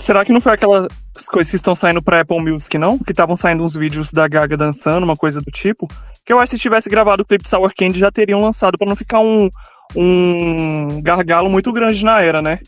Será 0.00 0.24
que 0.24 0.32
não 0.32 0.40
foi 0.40 0.54
aquelas 0.54 0.88
coisas 1.30 1.50
que 1.50 1.56
estão 1.56 1.74
saindo 1.74 2.00
pra 2.00 2.22
Apple 2.22 2.40
Music, 2.40 2.78
não? 2.78 2.98
Que 2.98 3.10
estavam 3.10 3.36
saindo 3.36 3.62
uns 3.62 3.74
vídeos 3.74 4.10
da 4.10 4.26
Gaga 4.26 4.56
dançando, 4.56 5.04
uma 5.04 5.14
coisa 5.14 5.38
do 5.38 5.50
tipo? 5.50 5.86
Que 6.24 6.32
eu 6.32 6.38
acho 6.38 6.52
que 6.52 6.56
se 6.56 6.62
tivesse 6.62 6.88
gravado 6.88 7.22
o 7.22 7.26
clipe 7.26 7.46
Sour 7.46 7.70
Candy 7.76 7.98
já 7.98 8.10
teriam 8.10 8.40
lançado 8.40 8.78
para 8.78 8.88
não 8.88 8.96
ficar 8.96 9.20
um, 9.20 9.50
um 9.94 11.02
gargalo 11.02 11.50
muito 11.50 11.70
grande 11.70 12.02
na 12.02 12.18
era, 12.22 12.40
né? 12.40 12.60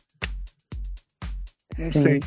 Não 1.78 1.90
Sim. 1.90 2.02
sei. 2.02 2.20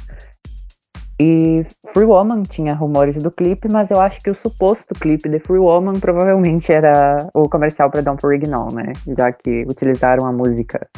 E 1.24 1.64
Free 1.94 2.06
Woman 2.06 2.42
tinha 2.42 2.74
rumores 2.74 3.22
do 3.22 3.30
clipe, 3.30 3.72
mas 3.72 3.92
eu 3.92 4.02
acho 4.02 4.20
que 4.22 4.32
o 4.32 4.34
suposto 4.34 4.96
clipe 4.96 5.30
de 5.30 5.38
Free 5.38 5.60
Woman 5.60 6.00
provavelmente 6.00 6.74
era 6.74 7.30
o 7.32 7.48
comercial 7.48 7.92
para 7.92 8.02
Don't 8.02 8.20
Perignon, 8.20 8.72
né? 8.72 8.92
Já 9.16 9.32
que 9.32 9.64
utilizaram 9.70 10.26
a 10.26 10.32
música 10.32 10.90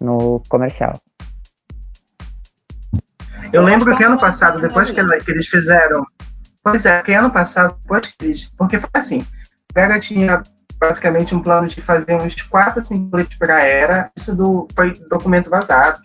no 0.00 0.42
comercial. 0.48 0.94
Eu 3.52 3.62
lembro 3.62 3.96
que 3.96 4.02
ano 4.02 4.18
passado, 4.18 4.60
depois 4.60 4.90
que, 4.90 4.98
eles 4.98 5.46
fizeram. 5.46 6.04
Pois 6.64 6.84
é, 6.84 7.00
que 7.02 7.12
ano 7.14 7.30
passado, 7.30 7.76
depois 7.82 8.08
que 8.08 8.24
eles. 8.24 8.50
Porque 8.58 8.80
foi 8.80 8.90
assim: 8.94 9.24
Gaga 9.72 10.00
tinha 10.00 10.42
basicamente 10.80 11.36
um 11.36 11.40
plano 11.40 11.68
de 11.68 11.80
fazer 11.80 12.16
uns 12.16 12.34
4 12.34 12.84
5 12.84 13.10
clipes 13.12 13.38
para 13.38 13.58
a 13.58 13.62
era. 13.62 14.10
Isso 14.16 14.34
do, 14.34 14.66
foi 14.74 14.92
documento 15.08 15.48
vazado. 15.48 16.00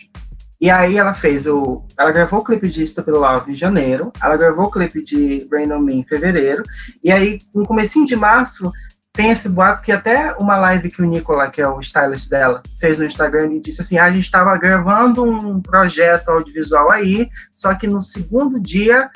E 0.61 0.69
aí 0.69 0.95
ela 0.95 1.15
fez 1.15 1.47
o. 1.47 1.83
Ela 1.97 2.11
gravou 2.11 2.39
o 2.39 2.43
clipe 2.43 2.69
de 2.69 2.85
Stupid 2.85 3.15
Love 3.15 3.51
em 3.51 3.55
janeiro, 3.55 4.13
ela 4.21 4.37
gravou 4.37 4.65
o 4.65 4.71
clipe 4.71 5.03
de 5.03 5.47
Rain 5.51 5.71
on 5.71 5.79
Me 5.79 5.95
em 5.95 6.03
fevereiro, 6.03 6.61
e 7.03 7.11
aí, 7.11 7.39
no 7.53 7.65
comecinho 7.65 8.05
de 8.05 8.15
março, 8.15 8.71
tem 9.11 9.31
esse 9.31 9.49
boato 9.49 9.81
que 9.81 9.91
até 9.91 10.35
uma 10.39 10.55
live 10.57 10.91
que 10.91 11.01
o 11.01 11.05
Nicola, 11.05 11.49
que 11.49 11.59
é 11.59 11.67
o 11.67 11.79
stylist 11.79 12.29
dela, 12.29 12.61
fez 12.79 12.99
no 12.99 13.05
Instagram 13.05 13.53
e 13.53 13.59
disse 13.59 13.81
assim: 13.81 13.97
ah, 13.97 14.05
a 14.05 14.13
gente 14.13 14.25
estava 14.25 14.55
gravando 14.55 15.23
um 15.23 15.59
projeto 15.59 16.29
audiovisual 16.29 16.91
aí, 16.91 17.27
só 17.51 17.73
que 17.73 17.87
no 17.87 18.03
segundo 18.03 18.59
dia 18.59 19.09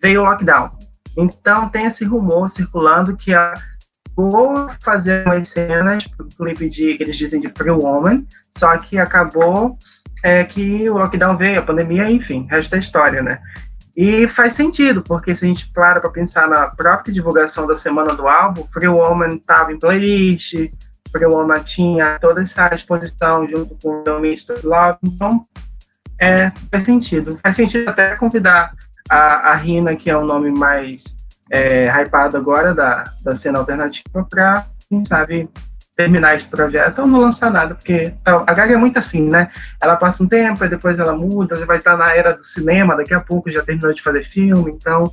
veio 0.00 0.20
o 0.20 0.24
lockdown. 0.24 0.70
Então 1.18 1.68
tem 1.68 1.86
esse 1.86 2.04
rumor 2.04 2.48
circulando 2.48 3.16
que 3.16 3.34
a 3.34 3.52
vou 4.14 4.70
fazer 4.82 5.26
umas 5.26 5.48
cenas 5.48 6.06
pro 6.06 6.28
clipe 6.28 6.68
de 6.68 6.96
que 6.96 7.02
eles 7.02 7.16
dizem 7.16 7.40
de 7.40 7.50
Free 7.56 7.70
Woman, 7.70 8.26
só 8.50 8.76
que 8.76 8.98
acabou 8.98 9.78
é, 10.22 10.44
que 10.44 10.88
o 10.88 10.98
lockdown 10.98 11.36
veio, 11.36 11.58
a 11.58 11.62
pandemia, 11.62 12.10
enfim, 12.10 12.46
resto 12.48 12.70
da 12.70 12.78
história, 12.78 13.22
né? 13.22 13.40
E 13.96 14.26
faz 14.28 14.54
sentido, 14.54 15.02
porque 15.02 15.34
se 15.34 15.44
a 15.44 15.48
gente 15.48 15.70
para 15.70 16.00
para 16.00 16.10
pensar 16.10 16.48
na 16.48 16.68
própria 16.68 17.12
divulgação 17.12 17.66
da 17.66 17.76
semana 17.76 18.14
do 18.14 18.26
álbum, 18.26 18.64
Free 18.72 18.88
Woman 18.88 19.36
estava 19.36 19.72
em 19.72 19.78
playlist, 19.78 20.54
Free 21.10 21.26
Woman 21.26 21.62
tinha 21.62 22.18
toda 22.18 22.40
essa 22.40 22.74
exposição 22.74 23.46
junto 23.46 23.76
com 23.82 24.02
o 24.02 24.18
Mr. 24.18 24.54
Love, 24.64 24.98
então 25.02 25.44
é, 26.18 26.50
faz 26.70 26.84
sentido. 26.84 27.38
Faz 27.42 27.56
sentido 27.56 27.88
até 27.88 28.16
convidar 28.16 28.72
a, 29.10 29.50
a 29.50 29.54
Rina, 29.54 29.94
que 29.94 30.08
é 30.08 30.16
o 30.16 30.24
nome 30.24 30.50
mais 30.50 31.04
é, 31.50 31.86
hypado 31.88 32.38
agora 32.38 32.72
da, 32.72 33.04
da 33.22 33.36
cena 33.36 33.58
alternativa, 33.58 34.24
para, 34.30 34.64
quem 34.88 35.04
sabe, 35.04 35.50
terminar 35.96 36.34
esse 36.34 36.48
projeto 36.48 37.00
ou 37.00 37.06
não 37.06 37.20
lançar 37.20 37.50
nada, 37.50 37.74
porque 37.74 38.14
a 38.24 38.54
Gaga 38.54 38.74
é 38.74 38.76
muito 38.76 38.98
assim, 38.98 39.28
né? 39.28 39.50
Ela 39.80 39.96
passa 39.96 40.22
um 40.22 40.28
tempo, 40.28 40.64
e 40.64 40.68
depois 40.68 40.98
ela 40.98 41.12
muda, 41.12 41.56
já 41.56 41.66
vai 41.66 41.78
estar 41.78 41.96
na 41.96 42.14
era 42.14 42.34
do 42.34 42.44
cinema, 42.44 42.96
daqui 42.96 43.12
a 43.12 43.20
pouco 43.20 43.50
já 43.50 43.62
terminou 43.62 43.92
de 43.92 44.02
fazer 44.02 44.24
filme, 44.24 44.72
então 44.72 45.04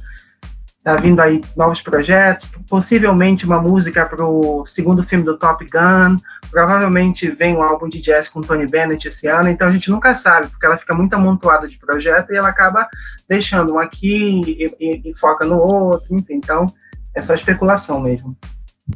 tá 0.81 0.95
vindo 0.95 1.19
aí 1.19 1.41
novos 1.57 1.81
projetos, 1.81 2.49
possivelmente 2.69 3.45
uma 3.45 3.61
música 3.61 4.05
para 4.05 4.25
o 4.25 4.65
segundo 4.65 5.03
filme 5.03 5.25
do 5.25 5.37
Top 5.37 5.63
Gun, 5.65 6.15
provavelmente 6.49 7.29
vem 7.29 7.57
um 7.57 7.61
álbum 7.61 7.89
de 7.89 8.01
jazz 8.01 8.29
com 8.29 8.39
Tony 8.39 8.65
Bennett 8.65 9.05
esse 9.05 9.27
ano, 9.27 9.49
então 9.49 9.67
a 9.67 9.71
gente 9.71 9.91
nunca 9.91 10.15
sabe, 10.15 10.47
porque 10.47 10.65
ela 10.65 10.77
fica 10.77 10.93
muito 10.93 11.13
amontoada 11.13 11.67
de 11.67 11.77
projeto 11.77 12.31
e 12.31 12.37
ela 12.37 12.47
acaba 12.47 12.87
deixando 13.27 13.73
um 13.73 13.79
aqui 13.79 14.41
e, 14.47 14.65
e, 14.79 15.11
e 15.11 15.13
foca 15.15 15.45
no 15.45 15.59
outro, 15.59 16.15
enfim, 16.15 16.35
então 16.35 16.65
é 17.13 17.21
só 17.21 17.33
especulação 17.33 17.99
mesmo. 17.99 18.35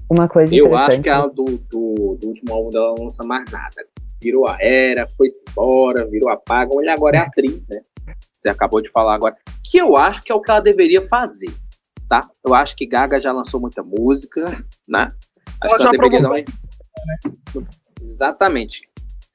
Uma 0.09 0.27
coisa 0.27 0.53
Eu 0.55 0.75
acho 0.75 1.01
que 1.01 1.09
a 1.09 1.21
do, 1.21 1.45
do, 1.45 2.17
do, 2.19 2.27
último 2.27 2.53
álbum 2.53 2.69
dela 2.69 2.95
não 2.97 3.05
lança 3.05 3.23
mais 3.23 3.49
nada. 3.51 3.75
Virou 4.21 4.47
a 4.47 4.57
era, 4.59 5.07
foi-se 5.17 5.43
embora, 5.49 6.07
virou 6.07 6.29
a 6.29 6.37
paga. 6.37 6.71
Olha, 6.73 6.93
agora 6.93 7.17
é 7.17 7.19
atriz, 7.19 7.61
né? 7.67 7.81
Você 8.31 8.49
acabou 8.49 8.81
de 8.81 8.89
falar 8.89 9.15
agora. 9.15 9.35
Que 9.63 9.77
eu 9.77 9.95
acho 9.95 10.23
que 10.23 10.31
é 10.31 10.35
o 10.35 10.41
que 10.41 10.51
ela 10.51 10.59
deveria 10.59 11.07
fazer, 11.07 11.51
tá? 12.07 12.21
Eu 12.45 12.53
acho 12.53 12.75
que 12.75 12.85
Gaga 12.85 13.21
já 13.21 13.31
lançou 13.31 13.59
muita 13.59 13.83
música, 13.83 14.43
né? 14.87 15.07
Acho 15.61 15.75
ela 15.75 15.79
já 15.79 15.91
deveria 15.91 16.21
dar 16.21 16.29
né? 16.29 16.43
Exatamente. 18.01 18.81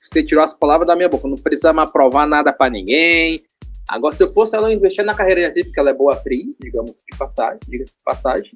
Você 0.03 0.25
tirou 0.25 0.43
as 0.43 0.55
palavras 0.55 0.87
da 0.87 0.97
minha 0.97 1.09
boca. 1.09 1.29
Não 1.29 1.37
precisa 1.37 1.73
mais 1.73 1.91
provar 1.91 2.27
nada 2.27 2.53
para 2.53 2.71
ninguém. 2.71 3.43
Agora, 3.89 4.15
se 4.15 4.23
eu 4.23 4.31
fosse 4.31 4.55
ela 4.55 4.73
investir 4.73 5.05
na 5.05 5.15
carreira 5.15 5.41
de 5.41 5.47
atriz, 5.47 5.67
porque 5.67 5.81
ela 5.81 5.91
é 5.91 5.95
boa 5.95 6.15
atriz, 6.15 6.57
digamos 6.61 6.93
de 7.11 7.17
passagem, 7.17 7.59
diga 7.69 7.85
de 7.85 7.93
passagem, 8.05 8.53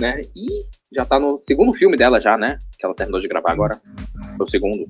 né? 0.00 0.20
E 0.34 0.64
já 0.94 1.04
tá 1.04 1.18
no 1.18 1.40
segundo 1.44 1.72
filme 1.72 1.96
dela 1.96 2.20
já, 2.20 2.36
né? 2.36 2.58
Que 2.78 2.86
ela 2.86 2.94
terminou 2.94 3.20
de 3.20 3.28
gravar 3.28 3.52
agora. 3.52 3.80
Foi 4.36 4.46
o 4.46 4.50
segundo. 4.50 4.84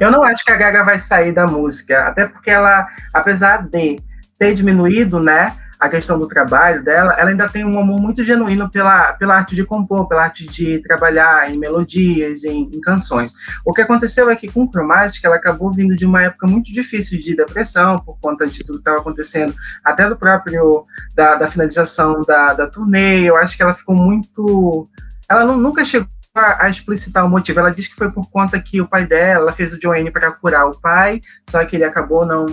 Eu 0.00 0.10
não 0.10 0.22
acho 0.24 0.44
que 0.44 0.50
a 0.50 0.56
Gaga 0.56 0.82
vai 0.82 0.98
sair 0.98 1.32
da 1.32 1.46
música, 1.46 2.08
até 2.08 2.26
porque 2.26 2.50
ela, 2.50 2.86
apesar 3.12 3.68
de 3.68 3.96
ter 4.38 4.54
diminuído, 4.54 5.20
né, 5.20 5.54
a 5.78 5.88
questão 5.88 6.18
do 6.18 6.26
trabalho 6.26 6.82
dela, 6.82 7.14
ela 7.18 7.28
ainda 7.28 7.48
tem 7.48 7.64
um 7.64 7.78
amor 7.78 8.00
muito 8.00 8.24
genuíno 8.24 8.70
pela, 8.70 9.12
pela 9.14 9.34
arte 9.34 9.54
de 9.54 9.64
compor, 9.64 10.08
pela 10.08 10.22
arte 10.22 10.46
de 10.46 10.78
trabalhar 10.78 11.50
em 11.50 11.58
melodias, 11.58 12.44
em, 12.44 12.70
em 12.72 12.80
canções. 12.80 13.32
O 13.64 13.72
que 13.72 13.82
aconteceu 13.82 14.30
é 14.30 14.36
que 14.36 14.50
com 14.50 14.66
Chromatic, 14.66 15.22
ela 15.22 15.36
acabou 15.36 15.70
vindo 15.70 15.94
de 15.94 16.06
uma 16.06 16.22
época 16.22 16.46
muito 16.46 16.72
difícil 16.72 17.20
de 17.20 17.36
depressão, 17.36 17.98
por 17.98 18.18
conta 18.18 18.46
de 18.46 18.60
tudo 18.60 18.76
que 18.76 18.80
estava 18.80 18.98
acontecendo, 18.98 19.54
até 19.84 20.08
do 20.08 20.16
próprio, 20.16 20.84
da, 21.14 21.34
da 21.34 21.48
finalização 21.48 22.22
da, 22.22 22.54
da 22.54 22.66
turnê, 22.66 23.28
eu 23.28 23.36
acho 23.36 23.56
que 23.56 23.62
ela 23.62 23.74
ficou 23.74 23.94
muito... 23.94 24.88
Ela 25.28 25.44
não, 25.44 25.56
nunca 25.56 25.84
chegou 25.84 26.08
a, 26.34 26.68
explicitar 26.68 27.24
o 27.24 27.28
motivo. 27.28 27.60
Ela 27.60 27.70
disse 27.70 27.90
que 27.90 27.96
foi 27.96 28.10
por 28.10 28.28
conta 28.30 28.60
que 28.60 28.80
o 28.80 28.88
pai 28.88 29.06
dela 29.06 29.52
fez 29.52 29.72
o 29.72 29.80
Joanne 29.80 30.10
para 30.10 30.32
curar 30.32 30.66
o 30.66 30.78
pai, 30.78 31.20
só 31.48 31.64
que 31.64 31.76
ele 31.76 31.84
acabou 31.84 32.26
não 32.26 32.46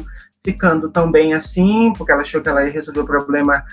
ficando 0.43 0.89
tão 0.89 1.11
bem 1.11 1.33
assim, 1.33 1.93
porque 1.93 2.11
ela 2.11 2.21
achou 2.21 2.41
que 2.41 2.49
ela 2.49 2.63
ia 2.63 2.71
resolver 2.71 3.01
o 3.01 3.05
problema 3.05 3.63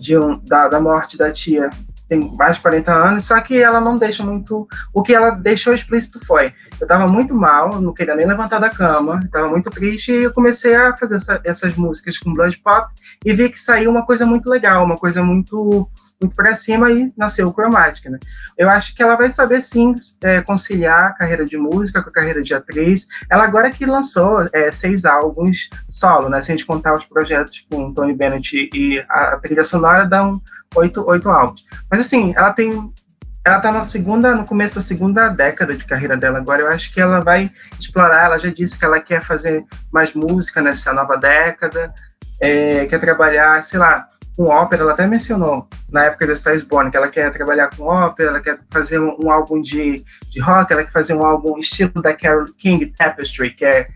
de 0.00 0.18
um, 0.18 0.38
da, 0.44 0.68
da 0.68 0.80
morte 0.80 1.16
da 1.16 1.32
tia 1.32 1.70
tem 2.08 2.20
mais 2.36 2.56
de 2.56 2.62
40 2.62 2.92
anos, 2.92 3.24
só 3.24 3.40
que 3.40 3.60
ela 3.60 3.80
não 3.80 3.96
deixa 3.96 4.24
muito. 4.24 4.66
O 4.92 5.02
que 5.02 5.14
ela 5.14 5.30
deixou 5.30 5.74
explícito 5.74 6.24
foi: 6.26 6.46
eu 6.80 6.84
estava 6.84 7.06
muito 7.06 7.34
mal, 7.34 7.80
não 7.80 7.92
queria 7.92 8.14
nem 8.14 8.26
levantar 8.26 8.58
da 8.58 8.70
cama, 8.70 9.20
estava 9.22 9.48
muito 9.48 9.70
triste, 9.70 10.12
e 10.12 10.24
eu 10.24 10.32
comecei 10.32 10.74
a 10.74 10.96
fazer 10.96 11.16
essa, 11.16 11.40
essas 11.44 11.76
músicas 11.76 12.18
com 12.18 12.32
blood 12.32 12.58
pop 12.58 12.88
e 13.24 13.32
vi 13.32 13.50
que 13.50 13.60
saiu 13.60 13.90
uma 13.90 14.06
coisa 14.06 14.24
muito 14.24 14.48
legal, 14.48 14.84
uma 14.84 14.96
coisa 14.96 15.22
muito 15.22 15.88
muito 16.20 16.34
para 16.34 16.54
cima 16.54 16.90
e 16.90 17.12
nasceu 17.16 17.46
o 17.46 17.52
Chromatic, 17.52 18.06
né? 18.06 18.18
Eu 18.56 18.68
acho 18.68 18.94
que 18.94 19.02
ela 19.02 19.14
vai 19.14 19.30
saber 19.30 19.62
sim 19.62 19.94
é, 20.22 20.40
conciliar 20.42 21.04
a 21.04 21.12
carreira 21.12 21.44
de 21.44 21.56
música 21.56 22.02
com 22.02 22.10
a 22.10 22.12
carreira 22.12 22.42
de 22.42 22.52
atriz. 22.52 23.06
Ela 23.30 23.44
agora 23.44 23.70
que 23.70 23.86
lançou 23.86 24.44
é, 24.52 24.72
seis 24.72 25.04
álbuns 25.04 25.70
solo, 25.88 26.28
né? 26.28 26.42
Se 26.42 26.50
a 26.50 26.56
gente 26.56 26.66
contar 26.66 26.94
os 26.94 27.04
projetos 27.04 27.64
com 27.70 27.94
Tony 27.94 28.14
Bennett 28.14 28.68
e 28.74 28.98
a 29.08 29.38
trilha 29.38 29.62
sonora, 29.62 30.04
dão 30.04 30.40
oito, 30.74 31.06
oito 31.06 31.30
álbuns. 31.30 31.64
Mas 31.90 32.00
assim, 32.00 32.32
ela 32.36 32.52
tem 32.52 32.92
ela 33.44 33.60
tá 33.60 33.72
na 33.72 33.82
segunda, 33.82 34.34
no 34.34 34.44
começo 34.44 34.74
da 34.74 34.80
segunda 34.82 35.28
década 35.28 35.74
de 35.74 35.84
carreira 35.84 36.16
dela 36.16 36.38
agora. 36.38 36.62
Eu 36.62 36.68
acho 36.68 36.92
que 36.92 37.00
ela 37.00 37.20
vai 37.20 37.48
explorar. 37.80 38.26
Ela 38.26 38.38
já 38.38 38.50
disse 38.50 38.78
que 38.78 38.84
ela 38.84 39.00
quer 39.00 39.22
fazer 39.22 39.64
mais 39.90 40.12
música 40.12 40.60
nessa 40.60 40.92
nova 40.92 41.16
década, 41.16 41.94
é, 42.42 42.84
quer 42.86 43.00
trabalhar, 43.00 43.64
sei 43.64 43.78
lá, 43.78 44.06
com 44.36 44.44
ópera, 44.44 44.82
ela 44.82 44.92
até 44.92 45.06
mencionou 45.06 45.66
na 45.90 46.04
época 46.04 46.26
da 46.26 46.36
Star 46.36 46.54
Born 46.66 46.90
que 46.90 46.96
ela 46.96 47.08
quer 47.08 47.32
trabalhar 47.32 47.70
com 47.74 47.84
ópera, 47.84 48.28
ela 48.28 48.40
quer 48.40 48.58
fazer 48.70 49.00
um, 49.00 49.16
um, 49.24 49.32
álbum 49.32 49.60
de, 49.60 50.04
de 50.30 50.40
rock, 50.40 50.72
ela 50.72 50.84
quer 50.84 50.92
fazer 50.92 51.14
um 51.14 51.24
álbum 51.24 51.58
estilo 51.58 52.02
da 52.02 52.14
Carole 52.14 52.52
King 52.52 52.86
Tapestry, 52.96 53.50
que 53.50 53.64
é 53.64 53.88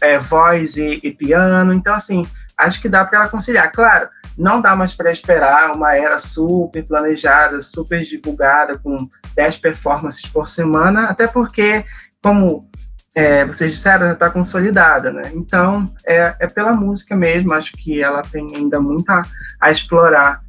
é, 0.00 0.18
voz 0.18 0.76
e, 0.76 1.00
e 1.02 1.12
piano. 1.12 1.72
Então, 1.72 1.94
assim, 1.94 2.22
acho 2.56 2.80
que 2.80 2.88
dá 2.88 3.04
para 3.04 3.20
ela 3.20 3.28
conciliar. 3.28 3.72
Claro, 3.72 4.08
não 4.40 4.60
dá 4.60 4.74
mais 4.74 4.94
para 4.94 5.12
esperar 5.12 5.76
uma 5.76 5.94
era 5.94 6.18
super 6.18 6.82
planejada, 6.86 7.60
super 7.60 8.02
divulgada, 8.02 8.78
com 8.78 9.08
10 9.34 9.58
performances 9.58 10.26
por 10.26 10.48
semana, 10.48 11.04
até 11.04 11.26
porque, 11.26 11.84
como 12.22 12.66
é, 13.14 13.44
vocês 13.44 13.72
disseram, 13.72 14.06
já 14.06 14.12
está 14.14 14.30
consolidada, 14.30 15.12
né? 15.12 15.30
Então, 15.34 15.92
é, 16.06 16.34
é, 16.38 16.46
pela 16.46 16.72
música 16.72 17.14
mesmo, 17.14 17.52
acho 17.52 17.72
que 17.72 18.02
ela 18.02 18.22
tem 18.22 18.46
ainda 18.56 18.80
muito 18.80 19.10
a, 19.10 19.22
a 19.60 19.70
explorar. 19.70 20.42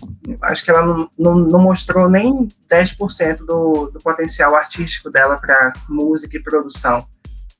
Acho 0.43 0.63
que 0.63 0.71
ela 0.71 0.85
não, 0.85 1.09
não, 1.17 1.35
não 1.35 1.59
mostrou 1.59 2.09
nem 2.09 2.47
10% 2.71 3.39
do, 3.39 3.91
do 3.91 3.99
potencial 3.99 4.55
artístico 4.55 5.09
dela 5.09 5.37
para 5.37 5.73
música 5.89 6.37
e 6.37 6.43
produção. 6.43 7.05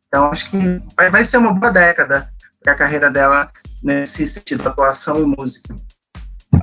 Então, 0.08 0.32
acho 0.32 0.50
que 0.50 0.58
vai, 0.96 1.10
vai 1.10 1.26
ser 1.26 1.38
uma 1.38 1.54
boa 1.54 1.72
década 1.72 2.30
para 2.64 2.74
a 2.74 2.78
carreira 2.78 3.10
dela 3.10 3.50
nesse 3.84 4.26
sentido, 4.28 4.68
atuação 4.68 5.20
e 5.20 5.26
música. 5.26 5.76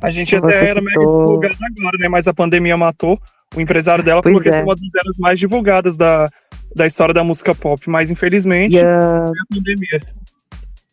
A 0.03 0.11
gente 0.11 0.37
até 0.37 0.71
era 0.71 0.81
citou... 0.81 0.83
mega 0.83 1.01
divulgado 1.01 1.57
agora, 1.79 1.99
né? 1.99 2.09
Mas 2.09 2.29
a 2.29 2.35
pandemia 2.35 2.77
matou. 2.77 3.19
O 3.57 3.61
empresário 3.61 4.05
dela 4.05 4.23
falou 4.23 4.41
que 4.41 4.49
é. 4.49 4.61
é 4.61 4.63
uma 4.63 4.75
das 4.75 4.95
eras 4.95 5.19
mais 5.19 5.39
divulgadas 5.39 5.97
da, 5.97 6.29
da 6.75 6.87
história 6.87 7.15
da 7.15 7.25
música 7.25 7.55
pop, 7.55 7.89
mas 7.89 8.11
infelizmente 8.11 8.77
yeah. 8.77 9.25
a 9.25 9.55
pandemia. 9.55 10.01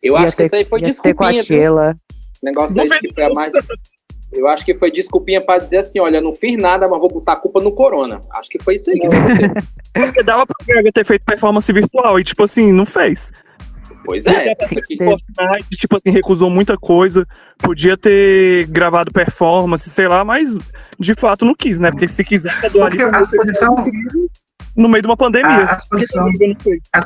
Eu 0.02 0.14
ia 0.14 0.20
acho 0.20 0.36
ter, 0.36 0.42
que 0.44 0.46
isso 0.46 0.56
aí 0.56 0.64
foi 0.64 0.80
desculpinha. 0.80 1.42
Negócio 2.42 2.80
aí 2.80 3.00
que 3.00 3.12
foi 3.12 3.32
mais. 3.34 3.52
Eu 4.32 4.48
acho 4.48 4.64
que 4.64 4.76
foi 4.76 4.90
desculpinha 4.90 5.40
para 5.40 5.62
dizer 5.62 5.78
assim, 5.78 6.00
olha, 6.00 6.20
não 6.20 6.34
fiz 6.34 6.56
nada, 6.56 6.88
mas 6.88 7.00
vou 7.00 7.08
botar 7.08 7.34
a 7.34 7.36
culpa 7.36 7.60
no 7.60 7.72
corona. 7.72 8.20
Acho 8.32 8.50
que 8.50 8.62
foi 8.62 8.74
isso 8.74 8.90
aí 8.90 8.98
que 8.98 9.06
Porque 9.94 10.22
dava 10.22 10.44
pra 10.46 10.56
ter 10.92 11.04
feito 11.04 11.24
performance 11.24 11.72
virtual 11.72 12.18
e, 12.20 12.24
tipo 12.24 12.42
assim, 12.42 12.72
não 12.72 12.84
fez. 12.84 13.32
Pois 14.06 14.24
é. 14.26 14.54
Fortnite, 14.54 15.76
tipo 15.76 15.96
assim, 15.96 16.10
recusou 16.10 16.48
muita 16.48 16.76
coisa. 16.76 17.26
Podia 17.58 17.96
ter 17.96 18.66
gravado 18.68 19.12
performance, 19.12 19.88
sei 19.90 20.08
lá, 20.08 20.24
mas 20.24 20.56
de 20.98 21.14
fato 21.14 21.44
não 21.44 21.54
quis, 21.54 21.78
né? 21.78 21.90
Porque 21.90 22.08
se 22.08 22.24
quiser, 22.24 22.70
Dua 22.70 22.88
Lipa 22.88 23.08
a 23.08 23.26
posição... 23.26 23.84
no 24.76 24.88
meio 24.88 25.02
de 25.02 25.08
uma 25.08 25.16
pandemia. 25.16 25.64
A, 25.64 25.72
a, 25.72 25.76
exposição, 25.76 26.30
a, 26.92 27.00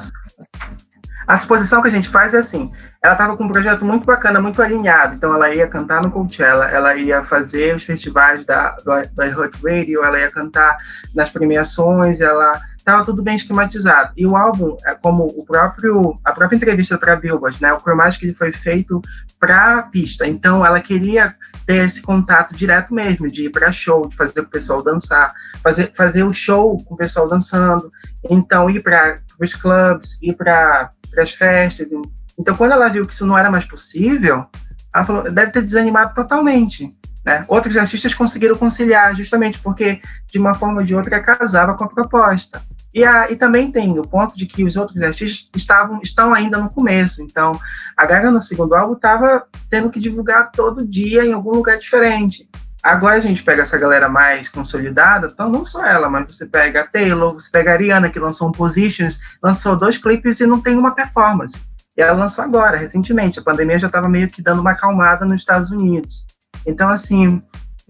a 1.26 1.38
suposição 1.38 1.82
que 1.82 1.88
a 1.88 1.92
gente 1.92 2.08
faz 2.08 2.34
é 2.34 2.38
assim: 2.38 2.70
ela 3.02 3.14
estava 3.14 3.36
com 3.36 3.44
um 3.44 3.48
projeto 3.48 3.84
muito 3.84 4.04
bacana, 4.04 4.40
muito 4.40 4.60
alinhado. 4.60 5.14
Então, 5.14 5.34
ela 5.34 5.54
ia 5.54 5.66
cantar 5.66 6.02
no 6.02 6.10
Coachella, 6.10 6.66
ela 6.66 6.94
ia 6.96 7.24
fazer 7.24 7.74
os 7.74 7.82
festivais 7.82 8.44
da, 8.44 8.72
do, 8.76 8.92
do 9.14 9.40
Hot 9.40 9.56
Radio, 9.64 10.04
ela 10.04 10.18
ia 10.18 10.30
cantar 10.30 10.76
nas 11.14 11.30
premiações, 11.30 12.20
ela 12.20 12.60
estava 12.80 13.04
tudo 13.04 13.22
bem 13.22 13.36
esquematizado. 13.36 14.12
E 14.16 14.26
o 14.26 14.36
álbum, 14.36 14.76
é 14.84 14.94
como 14.94 15.24
o 15.24 15.44
próprio 15.44 16.14
a 16.24 16.32
própria 16.32 16.56
entrevista 16.56 16.98
para 16.98 17.16
Billboard, 17.16 17.60
né, 17.62 17.72
o 17.72 17.78
Chromatic 17.78 18.22
ele 18.22 18.34
foi 18.34 18.52
feito 18.52 19.00
para 19.38 19.82
pista. 19.84 20.26
Então, 20.26 20.64
ela 20.64 20.80
queria 20.80 21.34
ter 21.66 21.84
esse 21.84 22.02
contato 22.02 22.54
direto 22.54 22.92
mesmo, 22.92 23.28
de 23.28 23.46
ir 23.46 23.50
para 23.50 23.70
show, 23.70 24.08
de 24.08 24.16
fazer 24.16 24.40
o 24.40 24.48
pessoal 24.48 24.82
dançar, 24.82 25.32
fazer 25.62 25.92
fazer 25.94 26.24
o 26.24 26.32
show 26.32 26.76
com 26.84 26.94
o 26.94 26.96
pessoal 26.96 27.28
dançando. 27.28 27.90
Então, 28.28 28.68
ir 28.68 28.82
para 28.82 29.20
os 29.40 29.54
clubs, 29.54 30.18
ir 30.22 30.34
para 30.34 30.90
as 31.18 31.32
festas. 31.32 31.90
Então, 32.38 32.54
quando 32.54 32.72
ela 32.72 32.88
viu 32.88 33.06
que 33.06 33.14
isso 33.14 33.26
não 33.26 33.38
era 33.38 33.50
mais 33.50 33.64
possível, 33.64 34.44
ela 34.94 35.04
falou, 35.04 35.30
deve 35.30 35.52
ter 35.52 35.62
desanimado 35.62 36.14
totalmente. 36.14 36.90
Né? 37.24 37.44
Outros 37.48 37.76
artistas 37.76 38.14
conseguiram 38.14 38.56
conciliar, 38.56 39.14
justamente 39.14 39.58
porque, 39.58 40.00
de 40.30 40.38
uma 40.38 40.54
forma 40.54 40.80
ou 40.80 40.86
de 40.86 40.94
outra, 40.94 41.20
casava 41.20 41.74
com 41.74 41.84
a 41.84 41.88
proposta. 41.88 42.62
E, 42.94 43.04
a, 43.04 43.30
e 43.30 43.36
também 43.36 43.70
tem 43.70 43.98
o 43.98 44.02
ponto 44.02 44.36
de 44.36 44.46
que 44.46 44.64
os 44.64 44.76
outros 44.76 45.00
artistas 45.02 45.48
estavam, 45.54 46.00
estão 46.02 46.34
ainda 46.34 46.58
no 46.58 46.70
começo. 46.70 47.22
Então, 47.22 47.52
a 47.96 48.06
Gaga, 48.06 48.30
no 48.30 48.42
segundo 48.42 48.74
álbum, 48.74 48.94
estava 48.94 49.44
tendo 49.68 49.90
que 49.90 50.00
divulgar 50.00 50.50
todo 50.50 50.86
dia 50.86 51.24
em 51.24 51.32
algum 51.32 51.52
lugar 51.52 51.78
diferente. 51.78 52.48
Agora 52.82 53.16
a 53.16 53.20
gente 53.20 53.42
pega 53.42 53.62
essa 53.62 53.76
galera 53.76 54.08
mais 54.08 54.48
consolidada, 54.48 55.28
então 55.30 55.50
não 55.50 55.66
só 55.66 55.84
ela, 55.84 56.08
mas 56.08 56.34
você 56.34 56.46
pega 56.46 56.80
a 56.80 56.86
Taylor, 56.86 57.34
você 57.34 57.50
pega 57.50 57.70
a 57.70 57.74
Ariana, 57.74 58.08
que 58.08 58.18
lançou 58.18 58.48
um 58.48 58.52
Positions, 58.52 59.20
lançou 59.42 59.76
dois 59.76 59.98
clipes 59.98 60.40
e 60.40 60.46
não 60.46 60.62
tem 60.62 60.78
uma 60.78 60.94
performance. 60.94 61.60
E 61.96 62.00
ela 62.00 62.18
lançou 62.18 62.42
agora, 62.42 62.78
recentemente. 62.78 63.38
A 63.38 63.42
pandemia 63.42 63.78
já 63.78 63.88
estava 63.88 64.08
meio 64.08 64.28
que 64.28 64.42
dando 64.42 64.60
uma 64.60 64.70
acalmada 64.70 65.26
nos 65.26 65.42
Estados 65.42 65.70
Unidos. 65.70 66.24
Então, 66.66 66.88
assim, 66.88 67.40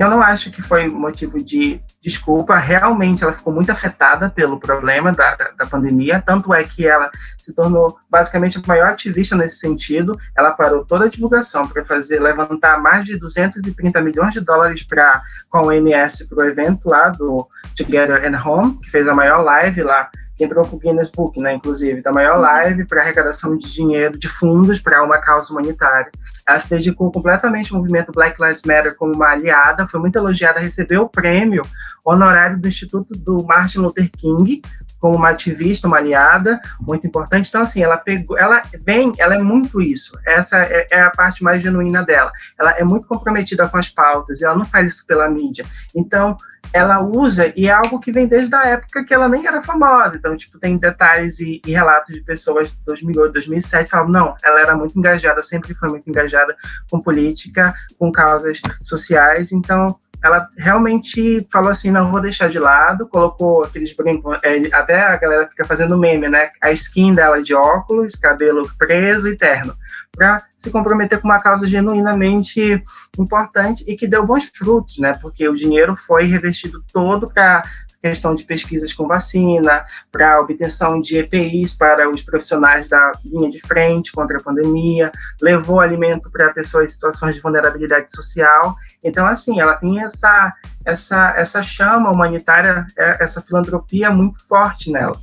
eu 0.01 0.09
não 0.09 0.23
acho 0.23 0.51
que 0.51 0.63
foi 0.63 0.89
motivo 0.89 1.37
de 1.45 1.79
desculpa. 2.03 2.57
Realmente, 2.57 3.23
ela 3.23 3.35
ficou 3.35 3.53
muito 3.53 3.71
afetada 3.71 4.31
pelo 4.31 4.59
problema 4.59 5.13
da, 5.13 5.35
da, 5.37 5.51
da, 5.51 5.67
pandemia. 5.67 6.23
Tanto 6.25 6.55
é 6.55 6.65
que 6.65 6.87
ela 6.87 7.11
se 7.37 7.53
tornou 7.55 7.99
basicamente 8.09 8.57
a 8.57 8.63
maior 8.67 8.89
ativista 8.89 9.37
nesse 9.37 9.59
sentido. 9.59 10.19
Ela 10.35 10.53
parou 10.53 10.87
toda 10.87 11.05
a 11.05 11.11
divulgação 11.11 11.69
para 11.69 11.85
fazer 11.85 12.19
levantar 12.19 12.81
mais 12.81 13.05
de 13.05 13.19
230 13.19 14.01
milhões 14.01 14.33
de 14.33 14.41
dólares 14.41 14.83
para 14.85 15.21
com 15.51 15.59
a 15.59 15.67
OMS 15.67 16.27
para 16.29 16.39
o 16.39 16.49
evento 16.49 16.89
lá 16.89 17.11
do 17.11 17.47
Together 17.77 18.25
and 18.25 18.43
Home, 18.43 18.79
que 18.81 18.91
fez 18.91 19.07
a 19.07 19.13
maior 19.13 19.43
live 19.43 19.83
lá 19.83 20.09
entrou 20.45 20.65
para 20.65 20.77
o 20.77 20.79
Guinness 20.79 21.11
Book, 21.11 21.41
né, 21.41 21.55
inclusive, 21.55 22.03
da 22.03 22.13
maior 22.13 22.39
live 22.39 22.87
para 22.87 23.03
arrecadação 23.03 23.57
de 23.57 23.73
dinheiro 23.73 24.19
de 24.19 24.29
fundos 24.29 24.81
para 24.81 25.03
uma 25.03 25.21
causa 25.21 25.53
humanitária. 25.53 26.11
Ela 26.47 26.61
se 26.61 26.71
dedicou 26.71 27.11
completamente 27.11 27.73
ao 27.73 27.81
movimento 27.81 28.13
Black 28.13 28.41
Lives 28.43 28.63
Matter 28.63 28.97
como 28.97 29.15
uma 29.15 29.31
aliada, 29.31 29.87
foi 29.89 30.01
muito 30.01 30.17
elogiada, 30.17 30.61
recebeu 30.61 31.03
o 31.03 31.09
prêmio 31.09 31.63
honorário 32.05 32.59
do 32.59 32.69
Instituto 32.69 33.15
do 33.15 33.45
Martin 33.45 33.79
Luther 33.79 34.11
King 34.11 34.63
como 35.01 35.17
uma 35.17 35.31
ativista, 35.31 35.89
uma 35.89 35.97
aliada, 35.97 36.61
muito 36.79 37.07
importante. 37.07 37.49
Então, 37.49 37.63
assim, 37.63 37.83
ela 37.83 37.97
pegou, 37.97 38.39
ela 38.39 38.63
vem, 38.85 39.13
ela 39.19 39.35
é 39.35 39.39
muito 39.39 39.81
isso. 39.81 40.17
Essa 40.27 40.59
é, 40.59 40.87
é, 40.91 41.01
a 41.01 41.11
parte 41.11 41.43
mais 41.43 41.63
genuína 41.63 42.05
dela. 42.05 42.31
Ela 42.59 42.73
é 42.73 42.85
muito 42.85 43.07
comprometida 43.07 43.67
com 43.67 43.79
as 43.79 43.89
pautas 43.89 44.41
e 44.41 44.45
ela 44.45 44.55
não 44.55 44.65
faz 44.65 44.95
isso 44.95 45.07
pela 45.07 45.29
mídia. 45.29 45.65
Então, 45.97 46.37
ela 46.73 47.01
usa 47.01 47.53
e 47.57 47.67
é 47.67 47.73
algo 47.73 47.99
que 47.99 48.13
vem 48.13 48.27
desde 48.27 48.55
a 48.55 48.65
época 48.65 49.05
que 49.05 49.13
ela 49.13 49.29
nem 49.29 49.47
era 49.47 49.63
famosa. 49.63 50.17
Então, 50.17 50.37
tipo, 50.37 50.59
tem 50.59 50.77
detalhes 50.77 51.41
e, 51.41 51.61
e 51.67 51.73
relatos 51.73 52.15
de 52.15 52.21
pessoas 52.21 52.71
de 52.71 52.85
2008, 52.85 53.33
2007 53.33 53.85
que 53.85 53.91
falam, 53.91 54.09
não, 54.09 54.37
ela 54.43 54.61
era 54.61 54.77
muito 54.77 54.97
engajada, 54.99 55.43
sempre 55.43 55.75
foi 55.75 55.89
muito 55.89 56.09
engajada 56.09 56.55
com 56.91 57.01
política, 57.01 57.75
com 57.99 58.13
causas 58.13 58.61
sociais. 58.83 59.51
Então, 59.51 59.99
ela 60.23 60.49
realmente 60.57 61.47
falou 61.51 61.71
assim, 61.71 61.91
não 61.91 62.11
vou 62.11 62.21
deixar 62.21 62.49
de 62.49 62.59
lado, 62.59 63.09
colocou 63.09 63.65
aqueles 63.65 63.95
brincos, 63.95 64.39
é, 64.43 64.61
até 64.73 65.01
a 65.01 65.17
galera 65.17 65.49
fica 65.49 65.65
fazendo 65.65 65.97
meme, 65.97 66.29
né? 66.29 66.51
A 66.61 66.71
skin 66.73 67.13
dela 67.13 67.43
de 67.43 67.55
óculos, 67.55 68.15
cabelo 68.15 68.71
preso 68.79 69.29
e 69.29 69.37
terno, 69.37 69.75
para 70.15 70.43
se 70.59 70.71
comprometer 70.71 71.21
com 71.21 71.29
uma 71.29 71.41
causa 71.41 71.67
genuinamente 71.67 72.83
importante 73.19 73.85
e 73.87 73.97
que 73.97 74.07
deu 74.07 74.25
bons 74.27 74.51
frutos, 74.55 74.99
né? 74.99 75.15
Porque 75.21 75.49
o 75.49 75.57
dinheiro 75.57 75.97
foi 75.97 76.25
revestido 76.25 76.83
todo 76.93 77.31
para 77.31 77.63
questão 78.01 78.35
de 78.35 78.45
pesquisas 78.45 78.93
com 78.93 79.07
vacina, 79.07 79.85
para 80.11 80.41
obtenção 80.41 81.01
de 81.01 81.19
EPIs 81.19 81.75
para 81.75 82.09
os 82.09 82.23
profissionais 82.23 82.89
da 82.89 83.13
linha 83.25 83.51
de 83.51 83.61
frente 83.61 84.11
contra 84.13 84.39
a 84.39 84.43
pandemia, 84.43 85.13
levou 85.41 85.81
alimento 85.81 86.31
para 86.31 86.53
pessoas 86.53 86.91
em 86.91 86.95
situações 86.95 87.35
de 87.35 87.43
vulnerabilidade 87.43 88.11
social. 88.15 88.75
Então, 89.03 89.27
assim, 89.27 89.61
ela 89.61 89.77
tem 89.77 90.03
essa, 90.03 90.53
essa, 90.85 91.35
essa 91.37 91.63
chama 91.63 92.11
humanitária, 92.11 92.87
é, 92.97 93.25
essa 93.25 93.41
filantropia 93.41 94.11
muito 94.11 94.47
forte 94.47 94.91
nela. 94.91 95.17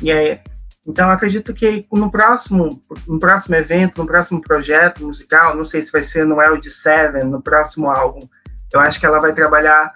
E 0.00 0.10
aí, 0.12 0.40
então, 0.86 1.08
acredito 1.10 1.54
que 1.54 1.86
no 1.92 2.10
próximo, 2.10 2.80
no 3.06 3.18
próximo 3.18 3.54
evento, 3.54 3.98
no 3.98 4.06
próximo 4.06 4.40
projeto 4.40 5.04
musical, 5.04 5.56
não 5.56 5.64
sei 5.64 5.82
se 5.82 5.92
vai 5.92 6.02
ser 6.02 6.26
no 6.26 6.40
LD 6.40 6.70
Seven, 6.70 7.24
no 7.24 7.40
próximo 7.40 7.90
álbum, 7.90 8.20
eu 8.72 8.80
acho 8.80 8.98
que 8.98 9.06
ela 9.06 9.20
vai 9.20 9.32
trabalhar 9.32 9.92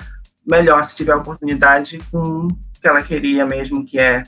melhor 0.47 0.85
se 0.85 0.97
tiver 0.97 1.15
oportunidade 1.15 1.99
com 2.11 2.47
o 2.47 2.49
que 2.81 2.87
ela 2.87 3.03
queria 3.03 3.45
mesmo, 3.45 3.85
que 3.85 3.99
é 3.99 4.23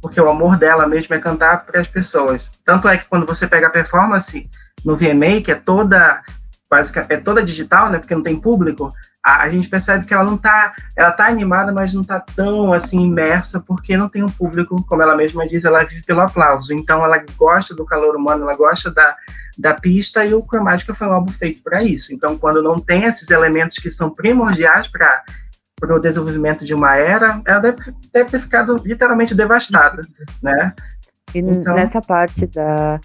porque 0.00 0.20
o 0.20 0.28
amor 0.28 0.56
dela 0.56 0.86
mesmo 0.86 1.14
é 1.14 1.18
cantar 1.18 1.64
para 1.64 1.80
as 1.80 1.88
pessoas. 1.88 2.48
Tanto 2.64 2.86
é 2.86 2.98
que 2.98 3.08
quando 3.08 3.26
você 3.26 3.46
pega 3.46 3.68
a 3.68 3.70
performance 3.70 4.48
no 4.84 4.96
VMA, 4.96 5.40
que 5.42 5.50
é 5.50 5.54
toda 5.54 6.22
básica, 6.70 7.06
é 7.08 7.16
toda 7.16 7.42
digital, 7.42 7.90
né, 7.90 7.98
porque 7.98 8.14
não 8.14 8.22
tem 8.22 8.40
público, 8.40 8.92
a, 9.24 9.44
a, 9.44 9.48
gente 9.48 9.70
percebe 9.70 10.04
que 10.04 10.12
ela 10.12 10.22
não 10.22 10.36
tá, 10.36 10.74
ela 10.94 11.10
tá 11.10 11.26
animada, 11.26 11.72
mas 11.72 11.94
não 11.94 12.04
tá 12.04 12.20
tão 12.20 12.74
assim 12.74 13.00
imersa 13.00 13.58
porque 13.58 13.96
não 13.96 14.06
tem 14.06 14.22
um 14.22 14.28
público, 14.28 14.84
como 14.86 15.02
ela 15.02 15.16
mesma 15.16 15.46
diz, 15.46 15.64
ela 15.64 15.82
vive 15.82 16.02
pelo 16.04 16.20
aplauso. 16.20 16.74
Então 16.74 17.02
ela 17.02 17.24
gosta 17.34 17.74
do 17.74 17.86
calor 17.86 18.14
humano, 18.16 18.42
ela 18.42 18.54
gosta 18.54 18.90
da, 18.90 19.16
da 19.56 19.72
pista 19.72 20.22
e 20.26 20.34
o 20.34 20.42
Chromatica 20.42 20.94
foi 20.94 21.06
um 21.06 21.14
álbum 21.14 21.32
feito 21.32 21.62
para 21.62 21.82
isso. 21.82 22.12
Então 22.12 22.36
quando 22.36 22.62
não 22.62 22.78
tem 22.78 23.04
esses 23.04 23.30
elementos 23.30 23.78
que 23.78 23.90
são 23.90 24.10
primordiais 24.10 24.88
para 24.88 25.24
para 25.80 25.96
o 25.96 25.98
desenvolvimento 25.98 26.64
de 26.64 26.72
uma 26.72 26.94
era, 26.94 27.42
ela 27.44 27.58
deve, 27.58 27.76
deve 28.12 28.30
ter 28.30 28.40
ficado 28.40 28.76
literalmente 28.84 29.34
devastada, 29.34 30.02
né? 30.40 30.72
E 31.34 31.40
então... 31.40 31.74
nessa 31.74 32.00
parte 32.00 32.46
da 32.46 33.00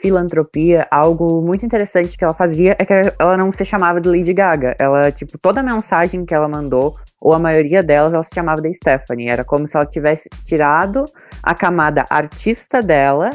filantropia, 0.00 0.86
algo 0.90 1.42
muito 1.42 1.64
interessante 1.64 2.16
que 2.16 2.24
ela 2.24 2.34
fazia 2.34 2.76
é 2.78 2.84
que 2.84 2.92
ela 3.18 3.36
não 3.36 3.50
se 3.52 3.64
chamava 3.64 4.00
de 4.00 4.08
Lady 4.08 4.32
Gaga. 4.32 4.76
Ela, 4.78 5.10
tipo, 5.10 5.38
toda 5.38 5.60
a 5.60 5.62
mensagem 5.62 6.24
que 6.24 6.34
ela 6.34 6.48
mandou, 6.48 6.96
ou 7.20 7.32
a 7.32 7.38
maioria 7.38 7.82
delas, 7.82 8.14
ela 8.14 8.24
se 8.24 8.34
chamava 8.34 8.60
de 8.60 8.74
Stephanie. 8.74 9.28
Era 9.28 9.44
como 9.44 9.68
se 9.68 9.76
ela 9.76 9.86
tivesse 9.86 10.28
tirado 10.44 11.04
a 11.42 11.54
camada 11.54 12.04
artista 12.08 12.82
dela 12.82 13.30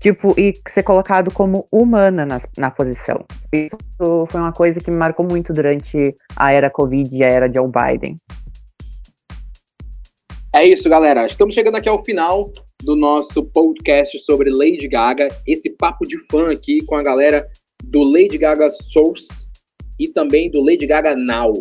tipo, 0.00 0.34
e 0.38 0.54
ser 0.68 0.82
colocado 0.82 1.30
como 1.30 1.66
humana 1.72 2.24
na, 2.24 2.40
na 2.56 2.70
posição. 2.70 3.24
Isso 3.52 4.26
foi 4.28 4.40
uma 4.40 4.52
coisa 4.52 4.80
que 4.80 4.90
me 4.90 4.96
marcou 4.96 5.26
muito 5.26 5.52
durante 5.52 6.14
a 6.36 6.52
era 6.52 6.70
Covid 6.70 7.14
e 7.14 7.24
a 7.24 7.28
era 7.28 7.52
Joe 7.52 7.68
Biden. 7.68 8.16
É 10.52 10.64
isso, 10.64 10.88
galera. 10.88 11.26
Estamos 11.26 11.54
chegando 11.54 11.76
aqui 11.76 11.88
ao 11.88 12.04
final 12.04 12.50
do 12.82 12.94
nosso 12.94 13.42
podcast 13.44 14.18
sobre 14.20 14.50
Lady 14.50 14.86
Gaga. 14.88 15.28
Esse 15.46 15.70
papo 15.70 16.06
de 16.06 16.18
fã 16.30 16.50
aqui 16.50 16.84
com 16.86 16.94
a 16.94 17.02
galera 17.02 17.48
do 17.84 18.02
Lady 18.02 18.38
Gaga 18.38 18.70
Source 18.70 19.48
e 19.98 20.08
também 20.08 20.50
do 20.50 20.60
Lady 20.60 20.86
Gaga 20.86 21.16
Now. 21.16 21.52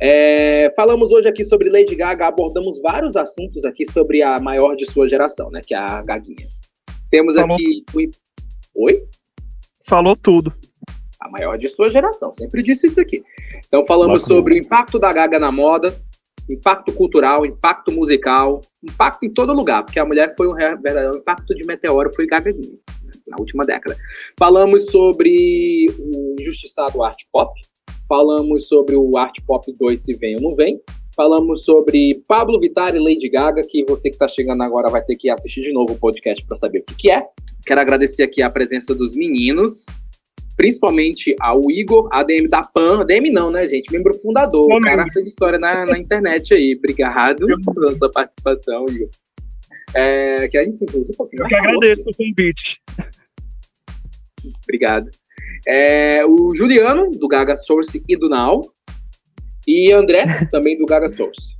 É, 0.00 0.70
falamos 0.76 1.10
hoje 1.10 1.26
aqui 1.26 1.42
sobre 1.42 1.70
Lady 1.70 1.94
Gaga, 1.94 2.26
abordamos 2.26 2.80
vários 2.82 3.16
assuntos 3.16 3.64
aqui 3.64 3.90
sobre 3.90 4.22
a 4.22 4.38
maior 4.38 4.76
de 4.76 4.84
sua 4.84 5.08
geração, 5.08 5.48
né? 5.50 5.60
Que 5.66 5.74
é 5.74 5.78
a 5.78 6.02
Gaguinha. 6.02 6.46
Temos 7.10 7.34
Falou. 7.34 7.54
aqui. 7.54 7.84
Oi? 8.74 9.02
Falou 9.84 10.14
tudo. 10.14 10.52
A 11.18 11.30
maior 11.30 11.56
de 11.56 11.68
sua 11.68 11.88
geração, 11.88 12.32
sempre 12.32 12.62
disse 12.62 12.86
isso 12.88 13.00
aqui. 13.00 13.22
Então 13.66 13.86
falamos 13.86 14.24
sobre 14.24 14.54
o 14.54 14.58
impacto 14.58 14.98
da 14.98 15.12
Gaga 15.12 15.38
na 15.38 15.50
moda, 15.50 15.96
impacto 16.48 16.92
cultural, 16.92 17.44
impacto 17.44 17.92
musical, 17.92 18.60
impacto 18.82 19.24
em 19.24 19.32
todo 19.32 19.52
lugar, 19.52 19.84
porque 19.84 19.98
a 19.98 20.04
mulher 20.04 20.34
foi 20.36 20.48
um 20.48 20.54
verdadeiro 20.54 21.16
impacto 21.16 21.54
de 21.54 21.66
meteoro, 21.66 22.12
foi 22.14 22.26
Gaguinha, 22.26 22.56
né, 22.60 23.12
na 23.28 23.36
última 23.38 23.64
década. 23.64 23.96
Falamos 24.38 24.86
sobre 24.86 25.86
o 25.98 26.40
injustiçado 26.40 27.02
art 27.02 27.18
pop, 27.32 27.52
falamos 28.08 28.68
sobre 28.68 28.96
o 28.96 29.16
Art 29.16 29.36
Pop 29.46 29.72
2 29.72 30.02
se 30.02 30.16
vem 30.16 30.36
ou 30.36 30.42
não 30.42 30.54
vem, 30.54 30.80
falamos 31.16 31.64
sobre 31.64 32.22
Pablo 32.28 32.60
Vittar 32.60 32.94
e 32.94 32.98
Lady 32.98 33.28
Gaga, 33.28 33.62
que 33.62 33.84
você 33.84 34.10
que 34.10 34.16
está 34.16 34.28
chegando 34.28 34.62
agora 34.62 34.88
vai 34.88 35.02
ter 35.02 35.16
que 35.16 35.30
assistir 35.30 35.62
de 35.62 35.72
novo 35.72 35.94
o 35.94 35.98
podcast 35.98 36.44
para 36.46 36.56
saber 36.56 36.80
o 36.80 36.84
que, 36.84 36.94
que 36.94 37.10
é. 37.10 37.24
Quero 37.66 37.80
agradecer 37.80 38.22
aqui 38.22 38.42
a 38.42 38.50
presença 38.50 38.94
dos 38.94 39.16
meninos, 39.16 39.86
principalmente 40.56 41.36
ao 41.40 41.70
Igor, 41.70 42.08
ADM 42.12 42.48
da 42.48 42.62
PAN, 42.62 43.02
ADM 43.02 43.30
não, 43.30 43.50
né, 43.50 43.68
gente? 43.68 43.92
Membro 43.92 44.18
fundador. 44.18 44.72
o 44.72 44.80
cara 44.80 45.06
fez 45.12 45.26
história 45.26 45.58
na, 45.58 45.84
na 45.84 45.98
internet 45.98 46.54
aí. 46.54 46.74
Obrigado 46.76 47.46
pela 47.74 47.94
sua 47.94 48.10
participação, 48.10 48.86
Igor. 48.88 49.08
É, 49.94 50.48
que 50.48 50.58
a 50.58 50.62
gente, 50.62 50.82
um 50.82 51.04
pouquinho. 51.16 51.42
Eu 51.42 51.48
que 51.48 51.54
agradeço 51.54 52.04
o 52.06 52.16
convite. 52.16 52.80
Obrigado. 54.64 55.10
É, 55.66 56.24
o 56.24 56.54
Juliano, 56.54 57.10
do 57.10 57.28
Gaga 57.28 57.56
Source 57.56 58.02
e 58.08 58.16
do 58.16 58.28
Now. 58.28 58.72
E 59.66 59.92
André, 59.92 60.46
também 60.50 60.78
do 60.78 60.86
Gaga 60.86 61.08
Source. 61.08 61.55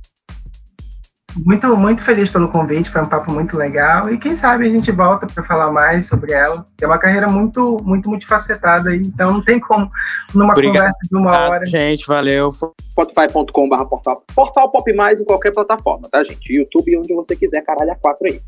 Muito, 1.45 1.75
muito 1.77 2.03
feliz 2.03 2.29
pelo 2.29 2.49
convite, 2.49 2.89
foi 2.89 3.01
um 3.01 3.09
papo 3.09 3.31
muito 3.31 3.57
legal. 3.57 4.11
E 4.11 4.17
quem 4.17 4.35
sabe 4.35 4.65
a 4.65 4.69
gente 4.69 4.91
volta 4.91 5.27
para 5.27 5.43
falar 5.43 5.71
mais 5.71 6.07
sobre 6.07 6.33
ela. 6.33 6.65
É 6.81 6.85
uma 6.85 6.97
carreira 6.97 7.27
muito, 7.27 7.77
muito 7.83 8.09
multifacetada, 8.09 8.95
então 8.95 9.33
não 9.33 9.43
tem 9.43 9.59
como, 9.59 9.89
numa 10.33 10.51
Obrigado. 10.51 10.75
conversa 10.75 10.99
de 11.09 11.15
uma 11.15 11.49
hora. 11.49 11.65
Gente, 11.65 12.07
valeu. 12.07 12.51
Spotify.com.br 12.51 13.83
portal, 13.85 14.23
portal 14.35 14.71
Pop 14.71 14.93
Mais 14.93 15.19
em 15.21 15.25
qualquer 15.25 15.51
plataforma, 15.53 16.07
tá, 16.11 16.23
gente? 16.23 16.53
YouTube, 16.53 16.97
onde 16.97 17.13
você 17.13 17.35
quiser, 17.35 17.61
caralho, 17.61 17.91
a 17.91 17.95
quatro 17.95 18.27
aí. 18.27 18.39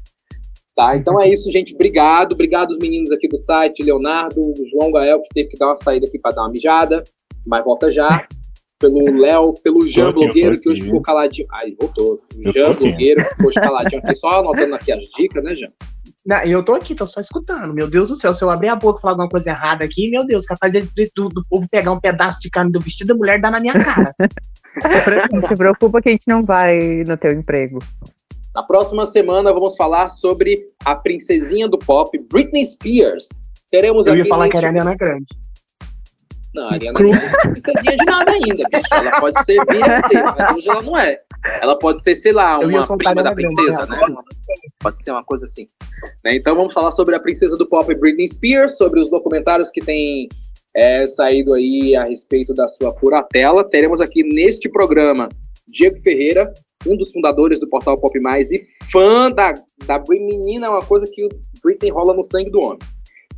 Tá, 0.75 0.95
então 0.95 1.21
é 1.21 1.28
isso, 1.28 1.52
gente. 1.52 1.75
Obrigado. 1.75 2.34
Obrigado 2.34 2.71
os 2.71 2.80
meninos 2.80 3.12
aqui 3.12 3.28
do 3.28 3.38
site, 3.38 3.84
Leonardo, 3.84 4.54
João 4.71 4.91
Gael, 4.91 5.21
que 5.23 5.30
teve 5.34 5.49
que 5.49 5.58
dar 5.58 5.67
uma 5.67 5.78
saída 5.78 6.08
aqui 6.08 6.17
para 6.17 6.34
dar 6.34 6.43
uma 6.43 6.52
mijada, 6.52 7.04
mas 7.45 7.63
volta 7.63 7.91
já. 7.91 8.25
Pelo 8.80 9.18
Léo, 9.18 9.54
pelo 9.62 9.86
Jean 9.86 10.12
Blogueiro, 10.13 10.60
que 10.60 10.70
hoje 10.70 10.84
ficou 10.84 11.02
caladinho. 11.02 11.48
Ai, 11.52 11.76
voltou. 11.80 12.20
O 12.36 12.52
Jean 12.52 12.74
Blogueiro, 12.74 13.24
que 13.24 13.36
ficou 13.36 13.52
caladinho 13.54 14.02
aqui, 14.02 14.15
só 14.15 14.39
anotando 14.39 14.76
aqui 14.76 14.92
as 14.92 15.04
dicas, 15.18 15.44
né, 15.44 15.54
Jean? 15.54 15.68
Não, 16.26 16.44
eu 16.44 16.63
tô 16.63 16.74
aqui, 16.74 16.94
tô 16.94 17.08
só 17.08 17.20
escutando. 17.20 17.74
Meu 17.74 17.89
Deus 17.89 18.10
do 18.10 18.15
céu, 18.15 18.34
se 18.34 18.44
eu 18.44 18.50
abrir 18.50 18.68
a 18.68 18.76
boca 18.76 19.00
e 19.00 19.02
falar 19.02 19.13
alguma 19.13 19.30
coisa 19.30 19.50
errada 19.50 19.84
aqui, 19.84 20.10
meu 20.10 20.26
Deus, 20.26 20.46
capaz 20.46 20.72
de, 20.72 20.82
do, 21.15 21.30
do 21.30 21.42
povo 21.50 21.68
pegar 21.70 21.92
um 21.92 22.00
pedaço 22.00 22.39
de 22.39 22.50
carne 22.50 22.72
do 22.72 22.80
vestido 22.80 23.08
da 23.08 23.15
mulher 23.15 23.39
e 23.39 23.42
dar 23.42 23.52
na 23.52 23.60
minha 23.60 23.74
cara. 23.74 24.13
não 25.32 25.48
se 25.48 25.56
preocupa 25.56 26.02
que 26.02 26.10
a 26.10 26.12
gente 26.12 26.28
não 26.28 26.44
vai 26.44 27.04
no 27.08 27.18
teu 27.18 27.32
emprego. 27.32 27.80
Na 28.54 28.63
próxima 28.63 29.06
semana 29.06 29.54
vamos 29.54 29.76
falar 29.76 30.12
sobre 30.12 30.56
a 30.84 30.96
princesinha 30.96 31.68
do 31.68 31.78
pop, 31.78 32.18
Britney 32.32 32.65
Spears. 32.65 33.28
Teremos 33.72 34.06
Eu 34.06 34.15
ia 34.15 34.26
falar 34.26 34.50
que 34.50 34.58
era 34.58 34.68
a 34.68 34.70
Ariana 34.70 34.96
Grande. 34.96 35.28
Não, 36.54 36.68
a 36.68 36.74
Ariana 36.74 36.98
Grande 36.98 37.16
não 37.16 37.24
é 37.24 37.62
princesinha 37.62 37.98
de 37.98 38.06
nada 38.06 38.32
ainda, 38.32 38.64
bicho. 38.72 38.94
Ela 38.94 39.20
pode 39.20 39.46
ser 39.46 39.66
vir 39.70 40.10
ser, 40.10 40.24
mas 40.38 40.58
hoje 40.58 40.70
ela 40.70 40.82
não 40.82 40.98
é. 40.98 41.18
Ela 41.62 41.78
pode 41.78 42.04
ser, 42.04 42.16
sei 42.16 42.32
lá, 42.32 42.60
uma 42.60 42.98
prima 42.98 43.24
da 43.24 43.34
princesa, 43.34 43.86
grande, 43.86 44.12
né? 44.12 44.22
Pode 44.80 45.04
ser 45.04 45.12
uma 45.12 45.24
coisa 45.24 45.46
assim. 45.46 45.68
Né? 46.24 46.36
Então 46.36 46.56
vamos 46.56 46.74
falar 46.74 46.92
sobre 46.92 47.16
a 47.16 47.20
princesa 47.20 47.56
do 47.56 47.68
pop, 47.68 47.94
Britney 47.96 48.28
Spears, 48.28 48.78
sobre 48.78 49.00
os 49.00 49.10
documentários 49.10 49.70
que 49.72 49.80
tem 49.80 50.28
é, 50.76 51.06
saído 51.08 51.54
aí 51.54 51.96
a 51.96 52.04
respeito 52.04 52.54
da 52.54 52.68
sua 52.68 52.94
curatela. 52.94 53.64
Teremos 53.64 54.02
aqui 54.02 54.24
neste 54.24 54.70
programa 54.70 55.30
Diego 55.68 56.02
Ferreira, 56.02 56.52
um 56.88 56.98
dos 56.98 57.12
fundadores 57.12 57.60
do 57.60 57.68
portal 57.68 58.00
Pop 58.00 58.20
Mais 58.20 58.52
e 58.52 58.62
fã 58.92 59.30
da, 59.30 59.54
da 59.86 60.04
Menina, 60.10 60.68
é 60.68 60.70
uma 60.70 60.82
coisa 60.82 61.06
que 61.06 61.24
o 61.24 61.30
Britney 61.64 61.92
rola 61.92 62.14
no 62.14 62.26
sangue 62.26 62.50
do 62.50 62.62
homem. 62.62 62.80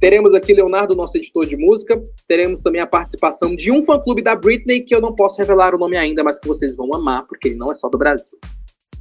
Teremos 0.02 0.34
aqui 0.34 0.52
Leonardo, 0.52 0.96
nosso 0.96 1.16
editor 1.16 1.46
de 1.46 1.56
música. 1.56 2.02
Teremos 2.28 2.60
também 2.60 2.82
a 2.82 2.88
participação 2.88 3.56
de 3.56 3.72
um 3.72 3.86
fã-clube 3.86 4.24
da 4.24 4.36
Britney, 4.36 4.82
que 4.82 4.96
eu 4.96 5.00
não 5.00 5.14
posso 5.14 5.38
revelar 5.38 5.76
o 5.76 5.78
nome 5.78 5.96
ainda, 5.96 6.24
mas 6.24 6.40
que 6.40 6.48
vocês 6.48 6.76
vão 6.76 6.92
amar, 6.96 7.24
porque 7.28 7.50
ele 7.50 7.56
não 7.56 7.72
é 7.72 7.76
só 7.76 7.88
do 7.88 8.00
Brasil. 8.00 8.40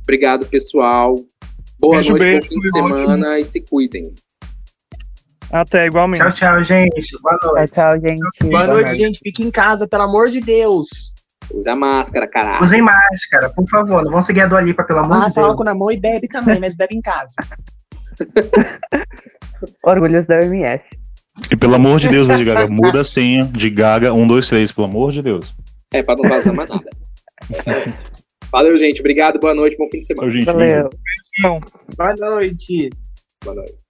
Obrigado, 0.02 0.44
pessoal. 0.44 1.16
Boa 1.80 1.94
beijo, 1.94 2.10
noite, 2.10 2.22
beijo, 2.22 2.48
bom 2.48 2.54
fim 2.54 2.60
de 2.60 2.70
semana 2.70 3.12
ótimo. 3.28 3.36
e 3.38 3.44
se 3.44 3.60
cuidem. 3.62 4.14
Até, 5.50 5.86
igualmente. 5.86 6.22
Tchau, 6.22 6.32
tchau, 6.32 6.62
gente. 6.64 7.16
Boa 7.22 7.38
noite. 7.44 7.72
Tchau, 7.72 7.92
tchau, 7.92 8.00
gente. 8.02 8.20
Boa, 8.42 8.50
Boa 8.50 8.66
noite, 8.66 8.84
noite, 8.84 8.96
gente. 8.98 9.20
Fique 9.20 9.42
em 9.42 9.50
casa, 9.50 9.88
pelo 9.88 10.02
amor 10.02 10.28
de 10.28 10.42
Deus. 10.42 11.14
Usa 11.50 11.74
máscara, 11.74 12.28
caralho. 12.28 12.62
Usem 12.62 12.82
máscara, 12.82 13.48
por 13.48 13.66
favor. 13.70 14.04
Não 14.04 14.12
vão 14.12 14.20
seguir 14.20 14.42
a 14.42 14.46
Dua 14.46 14.60
Lipa, 14.60 14.84
pelo 14.84 14.98
amor 14.98 15.28
de 15.28 15.34
Deus. 15.34 15.38
álcool 15.38 15.64
na 15.64 15.74
mão 15.74 15.90
e 15.90 15.98
bebe 15.98 16.28
também, 16.28 16.60
mas 16.60 16.76
bebe 16.76 16.94
em 16.94 17.00
casa. 17.00 17.32
Orgulhos 19.84 20.26
da 20.26 20.38
OMS. 20.40 20.84
E 21.50 21.56
pelo 21.56 21.74
amor 21.74 22.00
de 22.00 22.08
Deus, 22.08 22.28
Lady 22.28 22.44
Gaga, 22.44 22.66
muda 22.68 23.00
a 23.00 23.04
senha 23.04 23.44
de 23.46 23.70
Gaga 23.70 24.12
123, 24.12 24.72
pelo 24.72 24.86
amor 24.86 25.12
de 25.12 25.22
Deus. 25.22 25.54
É, 25.92 26.02
pra 26.02 26.14
não 26.16 26.28
vazar 26.28 26.54
mais 26.54 26.68
nada. 26.68 26.90
Valeu, 28.52 28.76
gente. 28.78 29.00
Obrigado, 29.00 29.38
boa 29.38 29.54
noite, 29.54 29.76
bom 29.76 29.88
fim 29.90 30.00
de 30.00 30.06
semana. 30.06 30.44
Valeu. 30.44 30.90
Boa 31.96 32.14
noite. 32.16 32.90
Boa 33.44 33.56
noite. 33.56 33.89